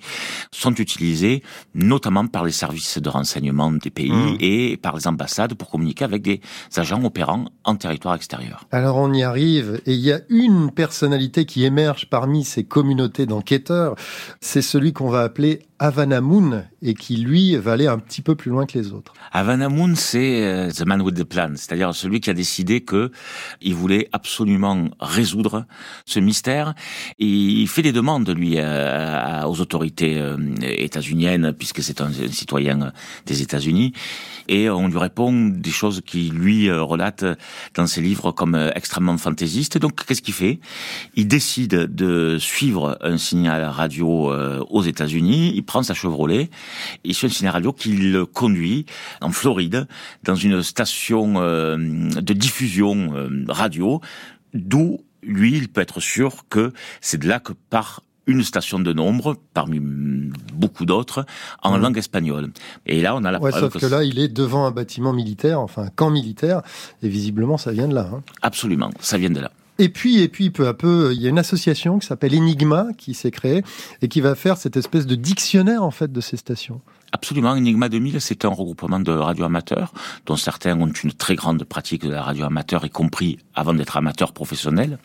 sont 0.50 0.74
utilisées 0.74 1.42
notamment 1.74 2.26
par 2.26 2.44
les 2.44 2.52
services 2.52 2.98
de 2.98 3.08
renseignement 3.08 3.70
des 3.70 3.90
pays 3.90 4.10
mmh. 4.10 4.36
et 4.40 4.76
par 4.76 4.96
les 4.96 5.06
ambassades 5.06 5.54
pour 5.54 5.70
communiquer 5.70 6.04
avec 6.04 6.22
des 6.22 6.40
agents 6.76 7.02
opérant 7.04 7.46
en 7.64 7.76
territoire 7.76 8.14
extérieur. 8.14 8.64
Alors 8.72 8.96
on 8.96 9.12
y 9.12 9.22
arrive, 9.22 9.80
et 9.86 9.92
il 9.92 10.00
y 10.00 10.12
a 10.12 10.20
une 10.28 10.48
une 10.48 10.70
personnalité 10.88 11.44
qui 11.44 11.66
émerge 11.66 12.08
parmi 12.08 12.44
ces 12.44 12.64
communautés 12.64 13.26
d'enquêteurs, 13.26 13.94
c'est 14.40 14.62
celui 14.62 14.94
qu'on 14.94 15.10
va 15.10 15.20
appeler 15.20 15.67
Havana 15.80 16.20
Moon 16.20 16.64
et 16.82 16.94
qui 16.94 17.16
lui 17.16 17.56
va 17.56 17.72
aller 17.72 17.86
un 17.86 17.98
petit 17.98 18.20
peu 18.20 18.34
plus 18.34 18.50
loin 18.50 18.66
que 18.66 18.78
les 18.78 18.92
autres. 18.92 19.12
Havana 19.32 19.68
Moon, 19.68 19.94
c'est 19.94 20.44
euh, 20.44 20.70
the 20.70 20.84
man 20.86 21.02
with 21.02 21.14
the 21.14 21.24
plan, 21.24 21.52
c'est-à-dire 21.54 21.94
celui 21.94 22.20
qui 22.20 22.30
a 22.30 22.34
décidé 22.34 22.80
que 22.80 23.12
il 23.60 23.74
voulait 23.74 24.08
absolument 24.12 24.88
résoudre 25.00 25.66
ce 26.04 26.18
mystère. 26.18 26.74
Il 27.18 27.66
fait 27.68 27.82
des 27.82 27.92
demandes 27.92 28.28
lui 28.28 28.54
euh, 28.56 29.42
aux 29.44 29.60
autorités 29.60 30.18
euh, 30.18 30.36
états-uniennes 30.60 31.52
puisque 31.52 31.82
c'est 31.82 32.00
un, 32.00 32.10
citoyen 32.12 32.92
des 33.26 33.42
États-Unis 33.42 33.92
et 34.48 34.70
on 34.70 34.88
lui 34.88 34.98
répond 34.98 35.46
des 35.46 35.70
choses 35.70 36.00
qui 36.04 36.30
lui 36.30 36.70
relate 36.70 37.24
dans 37.74 37.86
ses 37.86 38.00
livres 38.00 38.32
comme 38.32 38.56
extrêmement 38.74 39.16
fantaisistes. 39.18 39.78
Donc 39.78 40.04
qu'est-ce 40.06 40.22
qu'il 40.22 40.34
fait? 40.34 40.58
Il 41.14 41.28
décide 41.28 41.94
de 41.94 42.38
suivre 42.38 42.98
un 43.02 43.18
signal 43.18 43.64
radio 43.64 44.32
aux 44.70 44.82
États-Unis 44.82 45.56
prend 45.68 45.82
sa 45.84 45.94
Chevrolet, 45.94 46.48
il 47.04 47.14
suit 47.14 47.28
une 47.28 47.32
signal 47.32 47.52
radio 47.52 47.72
qu'il 47.72 48.24
conduit 48.32 48.86
en 49.20 49.30
Floride 49.30 49.86
dans 50.24 50.34
une 50.34 50.62
station 50.62 51.34
euh, 51.36 51.76
de 51.76 52.32
diffusion 52.32 53.10
euh, 53.14 53.44
radio, 53.48 54.00
d'où 54.54 55.04
lui, 55.22 55.56
il 55.56 55.68
peut 55.68 55.82
être 55.82 56.00
sûr 56.00 56.48
que 56.48 56.72
c'est 57.02 57.18
de 57.18 57.28
là 57.28 57.38
que 57.38 57.52
part 57.52 58.02
une 58.26 58.42
station 58.42 58.78
de 58.78 58.92
nombre 58.92 59.36
parmi 59.52 59.78
beaucoup 59.80 60.86
d'autres 60.86 61.26
en 61.62 61.76
mmh. 61.76 61.80
langue 61.82 61.98
espagnole. 61.98 62.50
Et 62.86 63.02
là, 63.02 63.14
on 63.14 63.24
a 63.24 63.30
la 63.30 63.40
ouais, 63.40 63.52
Sauf 63.52 63.78
que, 63.78 63.86
là, 63.86 64.04
il 64.04 64.18
est 64.18 64.28
devant 64.28 64.66
un 64.66 64.70
bâtiment 64.70 65.12
militaire, 65.12 65.60
enfin 65.60 65.82
un 65.82 65.90
camp 65.90 66.10
militaire, 66.10 66.62
et 67.02 67.08
visiblement, 67.08 67.58
ça 67.58 67.72
vient 67.72 67.88
de 67.88 67.94
là. 67.94 68.08
Hein. 68.12 68.22
Absolument, 68.40 68.90
ça 69.00 69.18
vient 69.18 69.30
de 69.30 69.40
là. 69.40 69.50
Et 69.78 69.88
puis, 69.88 70.20
et 70.22 70.28
puis, 70.28 70.50
peu 70.50 70.66
à 70.66 70.74
peu, 70.74 71.12
il 71.14 71.22
y 71.22 71.26
a 71.26 71.30
une 71.30 71.38
association 71.38 71.98
qui 71.98 72.06
s'appelle 72.06 72.34
Enigma 72.34 72.88
qui 72.96 73.14
s'est 73.14 73.30
créée 73.30 73.62
et 74.02 74.08
qui 74.08 74.20
va 74.20 74.34
faire 74.34 74.56
cette 74.56 74.76
espèce 74.76 75.06
de 75.06 75.14
dictionnaire, 75.14 75.84
en 75.84 75.92
fait, 75.92 76.12
de 76.12 76.20
ces 76.20 76.36
stations. 76.36 76.80
Absolument. 77.12 77.52
Enigma 77.52 77.88
2000, 77.88 78.20
c'est 78.20 78.44
un 78.44 78.48
regroupement 78.48 79.00
de 79.00 79.12
radioamateurs, 79.12 79.92
dont 80.26 80.36
certains 80.36 80.78
ont 80.78 80.88
une 80.88 81.12
très 81.12 81.36
grande 81.36 81.64
pratique 81.64 82.02
de 82.02 82.10
la 82.10 82.22
radio 82.22 82.44
amateur, 82.44 82.84
y 82.84 82.90
compris 82.90 83.38
avant 83.54 83.72
d'être 83.72 83.96
amateurs 83.96 84.32
professionnels, 84.32 84.98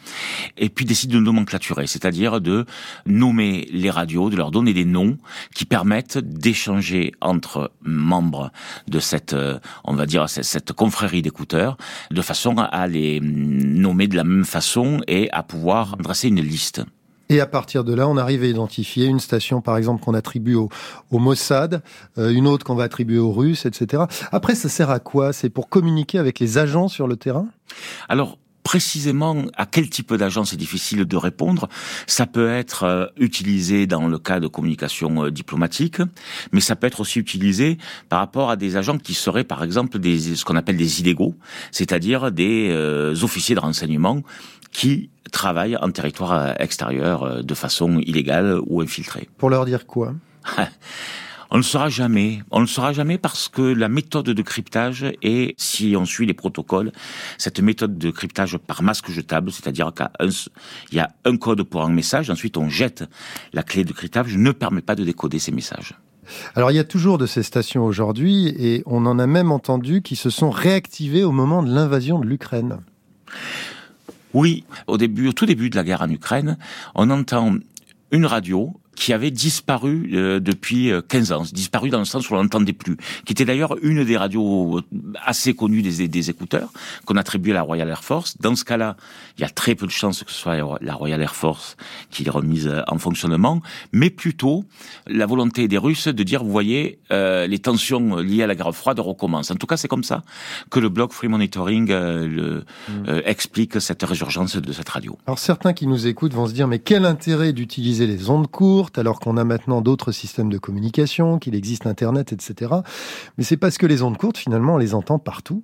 et 0.58 0.70
puis 0.70 0.86
décident 0.86 1.16
de 1.16 1.24
nomenclaturer, 1.24 1.88
c'est-à-dire 1.88 2.42
de 2.42 2.66
nommer 3.06 3.68
les 3.72 3.90
radios, 3.90 4.30
de 4.30 4.36
leur 4.36 4.52
donner 4.52 4.74
des 4.74 4.86
noms 4.86 5.18
qui 5.56 5.66
permettent 5.66 6.18
d'échanger 6.18 7.14
entre 7.22 7.72
membres 7.82 8.52
de 8.88 9.00
cette, 9.00 9.34
euh, 9.34 9.60
on 9.86 9.94
va 9.94 10.06
dire, 10.06 10.30
cette 10.30 10.74
confrérie 10.74 11.22
d'écouteurs, 11.22 11.78
de 12.12 12.22
façon 12.22 12.58
à 12.58 12.88
les 12.88 13.22
nommer 13.22 14.08
de 14.08 14.18
la 14.18 14.26
même 14.26 14.46
façon 14.46 15.00
et 15.08 15.32
à 15.32 15.42
pouvoir 15.42 15.96
dresser 15.98 16.28
une 16.28 16.42
liste. 16.42 16.84
Et 17.34 17.40
à 17.40 17.48
partir 17.48 17.84
de 17.84 17.96
là, 17.96 18.08
on 18.08 18.16
arrive 18.16 18.44
à 18.44 18.46
identifier 18.46 19.08
une 19.08 19.20
station, 19.20 19.60
par 19.60 19.76
exemple, 19.76 20.04
qu'on 20.04 20.14
attribue 20.14 20.54
au, 20.54 20.70
Mossad, 21.10 21.82
euh, 22.20 22.30
une 22.30 22.46
autre 22.46 22.64
qu'on 22.64 22.76
va 22.76 22.84
attribuer 22.84 23.18
aux 23.18 23.32
Russes, 23.32 23.66
etc. 23.66 24.04
Après, 24.32 24.54
ça 24.54 24.70
sert 24.70 24.92
à 24.92 25.00
quoi? 25.00 25.34
C'est 25.34 25.50
pour 25.50 25.68
communiquer 25.68 26.20
avec 26.20 26.40
les 26.40 26.60
agents 26.60 26.88
sur 26.88 27.08
le 27.08 27.16
terrain? 27.16 27.48
Alors, 28.08 28.38
précisément 28.62 29.36
à 29.58 29.66
quel 29.66 29.90
type 29.90 30.14
d'agent 30.14 30.46
c'est 30.46 30.58
difficile 30.58 31.06
de 31.06 31.18
répondre. 31.18 31.70
Ça 32.06 32.28
peut 32.28 32.52
être 32.52 32.84
euh, 32.84 33.08
utilisé 33.18 33.88
dans 33.88 34.08
le 34.08 34.20
cas 34.20 34.40
de 34.40 34.46
communication 34.46 35.26
euh, 35.26 35.32
diplomatique, 35.32 36.04
mais 36.52 36.62
ça 36.62 36.76
peut 36.76 36.86
être 36.86 37.00
aussi 37.00 37.18
utilisé 37.18 37.80
par 38.10 38.20
rapport 38.20 38.52
à 38.52 38.58
des 38.58 38.78
agents 38.78 39.00
qui 39.00 39.16
seraient 39.16 39.44
par 39.44 39.64
exemple 39.64 39.98
des 39.98 40.36
ce 40.36 40.46
qu'on 40.46 40.56
appelle 40.56 40.78
des 40.78 41.02
illégaux, 41.02 41.34
c'est-à-dire 41.72 42.32
des 42.32 42.72
officiers 43.24 43.56
de 43.56 43.60
renseignement 43.60 44.22
qui 44.74 45.10
travaillent 45.32 45.78
en 45.78 45.92
territoire 45.92 46.34
euh, 46.34 46.54
extérieur 46.60 47.24
euh, 47.24 47.42
de 47.42 47.54
façon 47.54 48.00
illégale 48.00 48.60
ou 48.66 48.82
infiltrée. 48.82 49.30
Pour 49.38 49.50
leur 49.50 49.66
dire 49.66 49.86
quoi? 49.86 50.14
On 51.54 51.58
ne 51.58 51.60
le 51.60 51.64
saura 51.64 51.88
jamais. 51.88 52.42
On 52.50 52.58
ne 52.58 52.64
le 52.64 52.68
saura 52.68 52.94
jamais 52.94 53.20
parce 53.20 53.48
que 53.48 53.62
la 53.62 53.88
méthode 53.88 54.26
de 54.26 54.42
cryptage 54.42 55.06
est, 55.22 55.54
si 55.60 55.94
on 55.96 56.04
suit 56.04 56.26
les 56.26 56.34
protocoles, 56.34 56.92
cette 57.38 57.60
méthode 57.60 58.00
de 58.00 58.10
cryptage 58.10 58.58
par 58.58 58.82
masque 58.82 59.12
jetable, 59.12 59.52
c'est-à-dire 59.52 59.92
qu'il 59.94 60.32
y 60.94 61.00
a 61.00 61.12
un 61.26 61.38
code 61.38 61.62
pour 61.62 61.84
un 61.84 61.92
message, 61.92 62.32
ensuite 62.32 62.58
on 62.58 62.70
jette 62.70 63.04
la 63.54 63.62
clé 63.62 63.84
de 63.84 63.94
cryptage, 63.94 64.36
ne 64.36 64.52
permet 64.52 64.82
pas 64.82 64.96
de 64.96 65.04
décoder 65.04 65.38
ces 65.38 65.52
messages. 65.52 65.94
Alors 66.56 66.72
il 66.72 66.76
y 66.76 66.80
a 66.80 66.84
toujours 66.84 67.20
de 67.20 67.28
ces 67.28 67.44
stations 67.44 67.86
aujourd'hui 67.86 68.48
et 68.48 68.82
on 68.88 69.06
en 69.06 69.20
a 69.20 69.28
même 69.28 69.52
entendu 69.52 70.02
qui 70.02 70.16
se 70.16 70.32
sont 70.32 70.50
réactivées 70.50 71.24
au 71.24 71.32
moment 71.32 71.62
de 71.62 71.72
l'invasion 71.72 72.18
de 72.18 72.26
l'Ukraine. 72.26 72.80
Oui, 74.34 74.64
au 74.88 74.98
début, 74.98 75.28
au 75.28 75.34
tout 75.34 75.46
début 75.46 75.70
de 75.70 75.76
la 75.76 75.84
guerre 75.84 76.02
en 76.02 76.10
Ukraine, 76.10 76.58
on 76.96 77.10
entend 77.10 77.56
une 78.12 78.26
radio 78.26 78.74
qui 78.96 79.14
avait 79.14 79.32
disparu 79.32 80.12
euh, 80.14 80.40
depuis 80.40 80.92
15 81.08 81.32
ans, 81.32 81.44
disparu 81.52 81.90
dans 81.90 82.00
le 82.00 82.06
sens 82.06 82.30
où 82.30 82.34
on 82.34 82.38
l'entendait 82.38 82.74
plus, 82.74 82.98
qui 83.26 83.34
était 83.34 83.46
d'ailleurs 83.46 83.76
une 83.82 84.04
des 84.04 84.18
radios 84.18 84.82
assez 85.26 85.54
connues 85.54 85.82
des, 85.82 86.08
des 86.08 86.30
écouteurs, 86.30 86.70
qu'on 87.06 87.16
attribuait 87.16 87.52
à 87.52 87.56
la 87.56 87.62
Royal 87.62 87.90
Air 87.90 88.04
Force. 88.04 88.38
Dans 88.40 88.56
ce 88.56 88.64
cas-là, 88.64 88.96
il 89.38 89.42
y 89.42 89.46
a 89.46 89.50
très 89.50 89.76
peu 89.76 89.86
de 89.86 89.92
chances 89.92 90.24
que 90.24 90.32
ce 90.32 90.38
soit 90.38 90.58
la 90.82 90.94
Royal 90.94 91.22
Air 91.22 91.36
Force 91.36 91.76
qui 92.10 92.26
est 92.26 92.30
remise 92.30 92.72
en 92.88 92.98
fonctionnement, 92.98 93.62
mais 93.92 94.10
plutôt 94.10 94.66
la 95.08 95.26
volonté 95.26 95.68
des 95.68 95.78
Russes 95.78 96.08
de 96.08 96.24
dire, 96.24 96.44
vous 96.44 96.52
voyez, 96.52 97.00
euh, 97.12 97.48
les 97.48 97.60
tensions 97.60 98.18
liées 98.18 98.44
à 98.44 98.48
la 98.48 98.56
guerre 98.56 98.74
froide 98.74 99.00
recommencent. 99.00 99.52
En 99.52 99.56
tout 99.56 99.68
cas, 99.68 99.78
c'est 99.78 99.88
comme 99.88 100.04
ça 100.04 100.22
que 100.70 100.80
le 100.80 100.90
blog 100.90 101.12
Free 101.12 101.28
Monitoring 101.28 101.92
euh, 101.92 102.28
le, 102.28 102.64
mm. 102.88 103.10
euh, 103.10 103.22
explique 103.26 103.80
cette 103.82 104.04
résurgence 104.04 104.56
de 104.56 104.72
cette 104.72 104.90
radio. 104.90 105.18
Alors 105.28 105.40
certains 105.40 105.74
qui 105.74 105.88
nous 105.88 106.08
écoutent 106.08 106.34
vont 106.34 106.48
se 106.48 106.54
dire, 106.54 106.68
mais 106.68 106.80
quel 106.80 107.06
intérêt 107.06 107.54
d'utiliser 107.54 108.08
les 108.08 108.30
ondes 108.30 108.48
courtes 108.48 108.83
alors 108.96 109.20
qu'on 109.20 109.38
a 109.38 109.44
maintenant 109.44 109.82
d'autres 109.82 110.12
systèmes 110.12 110.50
de 110.50 110.58
communication, 110.58 111.40
qu'il 111.40 111.56
existe 111.56 111.88
Internet, 111.88 112.34
etc. 112.34 112.72
Mais 113.38 113.44
c'est 113.44 113.58
parce 113.58 113.78
que 113.78 113.86
les 113.86 114.02
ondes 114.02 114.18
courtes, 114.18 114.38
finalement, 114.38 114.76
on 114.76 114.78
les 114.78 114.94
entend 114.94 115.20
partout. 115.20 115.62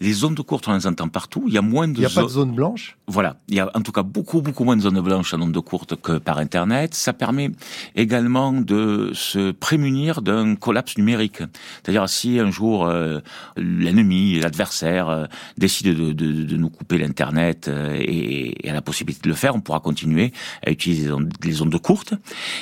Les 0.00 0.24
ondes 0.24 0.40
courtes, 0.42 0.68
on 0.68 0.74
les 0.74 0.86
entend 0.86 1.08
partout. 1.08 1.44
Il 1.48 1.54
y 1.54 1.58
a 1.58 1.62
moins 1.62 1.88
de 1.88 1.94
Il 1.94 2.00
n'y 2.00 2.06
a 2.06 2.10
pas 2.10 2.22
de 2.22 2.28
zone 2.28 2.52
blanche 2.52 2.96
Voilà. 3.06 3.36
Il 3.48 3.56
y 3.56 3.60
a 3.60 3.70
en 3.74 3.80
tout 3.80 3.92
cas 3.92 4.02
beaucoup, 4.02 4.42
beaucoup 4.42 4.64
moins 4.64 4.76
de 4.76 4.82
zones 4.82 5.00
blanches 5.00 5.34
en 5.34 5.40
ondes 5.40 5.60
courtes 5.60 5.96
que 6.00 6.18
par 6.18 6.38
Internet. 6.38 6.94
Ça 6.94 7.12
permet 7.12 7.50
également 7.96 8.52
de 8.52 9.10
se 9.14 9.50
prémunir 9.50 10.22
d'un 10.22 10.54
collapse 10.54 10.96
numérique. 10.98 11.38
C'est-à-dire 11.82 12.08
si 12.08 12.38
un 12.38 12.50
jour 12.50 12.86
euh, 12.86 13.18
l'ennemi, 13.56 14.38
l'adversaire 14.38 15.08
euh, 15.08 15.26
décide 15.56 15.96
de, 15.96 16.12
de, 16.12 16.44
de, 16.44 16.56
nous 16.56 16.70
couper 16.70 16.98
l'Internet 16.98 17.68
euh, 17.68 17.96
et, 17.98 18.66
et, 18.66 18.70
a 18.70 18.74
la 18.74 18.82
possibilité 18.82 19.22
de 19.24 19.28
le 19.28 19.34
faire, 19.34 19.56
on 19.56 19.60
pourra 19.60 19.80
continuer 19.80 20.32
à 20.64 20.70
utiliser 20.70 21.06
les 21.06 21.12
ondes, 21.12 21.32
les 21.42 21.62
ondes 21.62 21.80
courtes. 21.80 22.14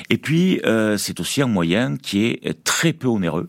Et 0.09 0.19
puis, 0.19 0.61
c'est 0.97 1.21
aussi 1.21 1.43
un 1.43 1.47
moyen 1.47 1.97
qui 1.97 2.25
est 2.27 2.65
très 2.65 2.93
peu 2.93 3.09
onéreux 3.09 3.49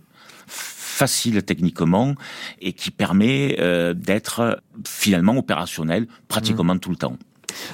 facile 0.97 1.43
techniquement 1.43 2.15
et 2.59 2.73
qui 2.73 2.89
permet 2.89 3.57
euh, 3.59 3.93
d'être 3.93 4.61
finalement 4.85 5.37
opérationnel 5.37 6.07
pratiquement 6.27 6.73
mmh. 6.73 6.79
tout 6.79 6.89
le 6.89 6.95
temps. 6.95 7.17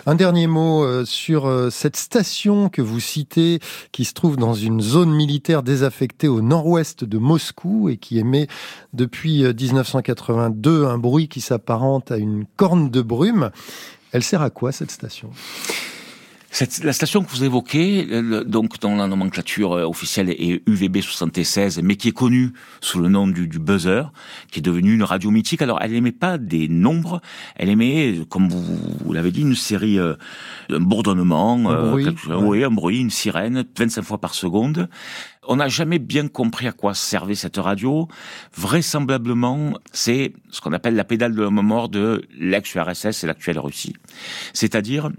Un 0.05 0.15
dernier 0.15 0.47
mot 0.47 0.83
euh, 0.83 1.05
sur 1.05 1.45
euh, 1.45 1.69
cette 1.69 1.95
station 1.95 2.67
que 2.67 2.81
vous 2.81 2.99
citez, 2.99 3.59
qui 3.93 4.03
se 4.03 4.13
trouve 4.13 4.35
dans 4.35 4.53
une 4.53 4.81
zone 4.81 5.11
militaire 5.11 5.63
désaffectée 5.63 6.27
au 6.27 6.41
nord-ouest 6.41 7.05
de 7.05 7.17
Moscou 7.17 7.87
et 7.87 7.95
qui 7.95 8.19
émet 8.19 8.47
depuis 8.91 9.43
1982 9.43 10.85
un 10.85 10.97
bruit 10.97 11.29
qui 11.29 11.39
s'apparente 11.39 12.11
à 12.11 12.17
une 12.17 12.45
corne 12.57 12.89
de 12.89 13.01
brume. 13.01 13.51
Elle 14.11 14.23
sert 14.23 14.41
à 14.41 14.49
quoi 14.49 14.73
cette 14.73 14.91
station? 14.91 15.31
Cette, 16.53 16.83
la 16.83 16.93
station 16.93 17.23
que 17.23 17.31
vous 17.31 17.43
évoquez, 17.43 18.07
donc 18.45 18.79
dont 18.79 18.95
la 18.95 19.07
nomenclature 19.07 19.71
euh, 19.73 19.85
officielle 19.87 20.29
est 20.29 20.61
UVB 20.67 21.01
76, 21.01 21.81
mais 21.81 21.95
qui 21.95 22.09
est 22.09 22.13
connue 22.13 22.53
sous 22.79 22.99
le 22.99 23.09
nom 23.09 23.27
du, 23.27 23.47
du 23.47 23.57
buzzer, 23.57 24.11
qui 24.51 24.59
est 24.59 24.61
devenue 24.61 24.93
une 24.93 25.01
radio 25.01 25.31
mythique. 25.31 25.63
Alors, 25.63 25.79
elle 25.81 25.93
n'émet 25.93 26.11
pas 26.11 26.37
des 26.37 26.67
nombres, 26.67 27.21
elle 27.55 27.69
émet, 27.69 28.19
comme 28.29 28.49
vous, 28.49 28.61
vous 29.03 29.13
l'avez 29.13 29.31
dit, 29.31 29.41
une 29.41 29.55
série, 29.55 29.97
euh, 29.97 30.13
un 30.69 30.79
bourdonnement, 30.79 31.55
un 31.71 31.73
euh, 31.73 31.89
bruit, 31.89 32.07
oui, 32.29 32.63
un 32.63 32.69
bruit, 32.69 32.99
une 32.99 33.09
sirène, 33.09 33.65
25 33.75 34.03
fois 34.03 34.19
par 34.19 34.35
seconde. 34.35 34.89
On 35.47 35.55
n'a 35.55 35.69
jamais 35.69 35.97
bien 35.97 36.27
compris 36.27 36.67
à 36.67 36.71
quoi 36.71 36.93
servait 36.93 37.33
cette 37.33 37.57
radio. 37.57 38.07
Vraisemblablement, 38.55 39.73
c'est 39.91 40.33
ce 40.51 40.61
qu'on 40.61 40.71
appelle 40.71 40.95
la 40.95 41.03
pédale 41.03 41.33
de 41.33 41.41
la 41.41 41.49
mort 41.49 41.89
de 41.89 42.23
l'ex-URSS 42.37 43.23
et 43.23 43.27
l'actuelle 43.27 43.57
Russie. 43.57 43.95
C'est-à-dire 44.53 45.09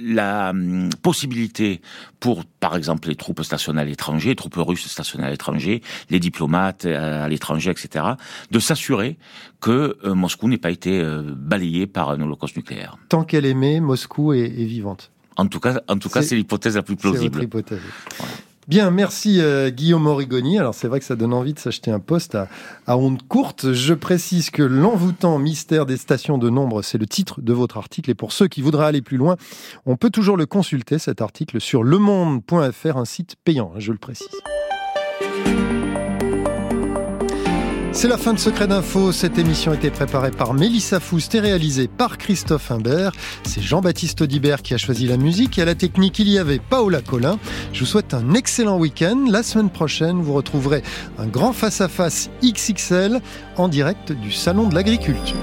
la 0.00 0.50
hum, 0.50 0.90
possibilité 1.02 1.80
pour, 2.18 2.44
par 2.44 2.76
exemple, 2.76 3.08
les 3.08 3.16
troupes 3.16 3.42
stationnées 3.42 3.80
à 3.80 3.84
l'étranger, 3.84 4.30
les 4.30 4.36
troupes 4.36 4.56
russes 4.56 4.86
stationnées 4.86 5.24
à 5.24 5.30
l'étranger, 5.30 5.82
les 6.10 6.20
diplomates 6.20 6.84
euh, 6.84 7.24
à 7.24 7.28
l'étranger, 7.28 7.70
etc., 7.70 8.04
de 8.50 8.58
s'assurer 8.58 9.18
que 9.60 9.98
euh, 10.04 10.14
Moscou 10.14 10.48
n'ait 10.48 10.58
pas 10.58 10.70
été 10.70 11.00
euh, 11.00 11.34
balayé 11.36 11.86
par 11.86 12.10
un 12.10 12.20
holocauste 12.20 12.56
nucléaire. 12.56 12.96
Tant 13.08 13.24
qu'elle 13.24 13.46
aimait, 13.46 13.80
Moscou 13.80 14.32
est, 14.32 14.48
vivante. 14.48 15.10
En 15.36 15.46
tout 15.46 15.60
cas, 15.60 15.80
en 15.88 15.96
tout 15.96 16.08
cas, 16.08 16.22
c'est 16.22 16.36
l'hypothèse 16.36 16.76
la 16.76 16.82
plus 16.82 16.96
plausible. 16.96 17.38
C'est 17.38 17.44
hypothèse. 17.44 17.80
Bien, 18.70 18.92
merci 18.92 19.40
euh, 19.40 19.70
Guillaume 19.70 20.06
Origoni. 20.06 20.56
Alors 20.56 20.76
c'est 20.76 20.86
vrai 20.86 21.00
que 21.00 21.04
ça 21.04 21.16
donne 21.16 21.34
envie 21.34 21.54
de 21.54 21.58
s'acheter 21.58 21.90
un 21.90 21.98
poste 21.98 22.36
à, 22.36 22.46
à 22.86 22.96
onde 22.96 23.20
courte. 23.26 23.72
Je 23.72 23.94
précise 23.94 24.50
que 24.50 24.62
l'envoûtant 24.62 25.40
mystère 25.40 25.86
des 25.86 25.96
stations 25.96 26.38
de 26.38 26.48
nombre, 26.50 26.80
c'est 26.82 26.96
le 26.96 27.06
titre 27.06 27.40
de 27.40 27.52
votre 27.52 27.78
article. 27.78 28.12
Et 28.12 28.14
pour 28.14 28.30
ceux 28.30 28.46
qui 28.46 28.62
voudraient 28.62 28.86
aller 28.86 29.02
plus 29.02 29.16
loin, 29.16 29.36
on 29.86 29.96
peut 29.96 30.10
toujours 30.10 30.36
le 30.36 30.46
consulter, 30.46 31.00
cet 31.00 31.20
article, 31.20 31.60
sur 31.60 31.82
lemonde.fr, 31.82 32.96
un 32.96 33.04
site 33.04 33.34
payant, 33.42 33.72
hein, 33.74 33.80
je 33.80 33.90
le 33.90 33.98
précise. 33.98 34.28
C'est 38.00 38.08
la 38.08 38.16
fin 38.16 38.32
de 38.32 38.38
Secret 38.38 38.66
d'Info. 38.66 39.12
Cette 39.12 39.36
émission 39.36 39.72
a 39.72 39.74
été 39.74 39.90
préparée 39.90 40.30
par 40.30 40.54
Mélissa 40.54 41.00
Foust 41.00 41.34
et 41.34 41.40
réalisée 41.40 41.86
par 41.86 42.16
Christophe 42.16 42.70
Imbert. 42.70 43.12
C'est 43.44 43.60
Jean-Baptiste 43.60 44.22
Audibert 44.22 44.62
qui 44.62 44.72
a 44.72 44.78
choisi 44.78 45.06
la 45.06 45.18
musique 45.18 45.58
et 45.58 45.62
à 45.62 45.64
la 45.66 45.74
technique, 45.74 46.18
il 46.18 46.30
y 46.30 46.38
avait 46.38 46.60
Paola 46.60 47.02
Collin. 47.02 47.38
Je 47.74 47.80
vous 47.80 47.84
souhaite 47.84 48.14
un 48.14 48.32
excellent 48.32 48.78
week-end. 48.78 49.26
La 49.28 49.42
semaine 49.42 49.68
prochaine, 49.68 50.22
vous 50.22 50.32
retrouverez 50.32 50.82
un 51.18 51.26
grand 51.26 51.52
face-à-face 51.52 52.30
-face 52.42 52.74
XXL 52.74 53.20
en 53.58 53.68
direct 53.68 54.12
du 54.12 54.32
Salon 54.32 54.70
de 54.70 54.74
l'Agriculture. 54.74 55.36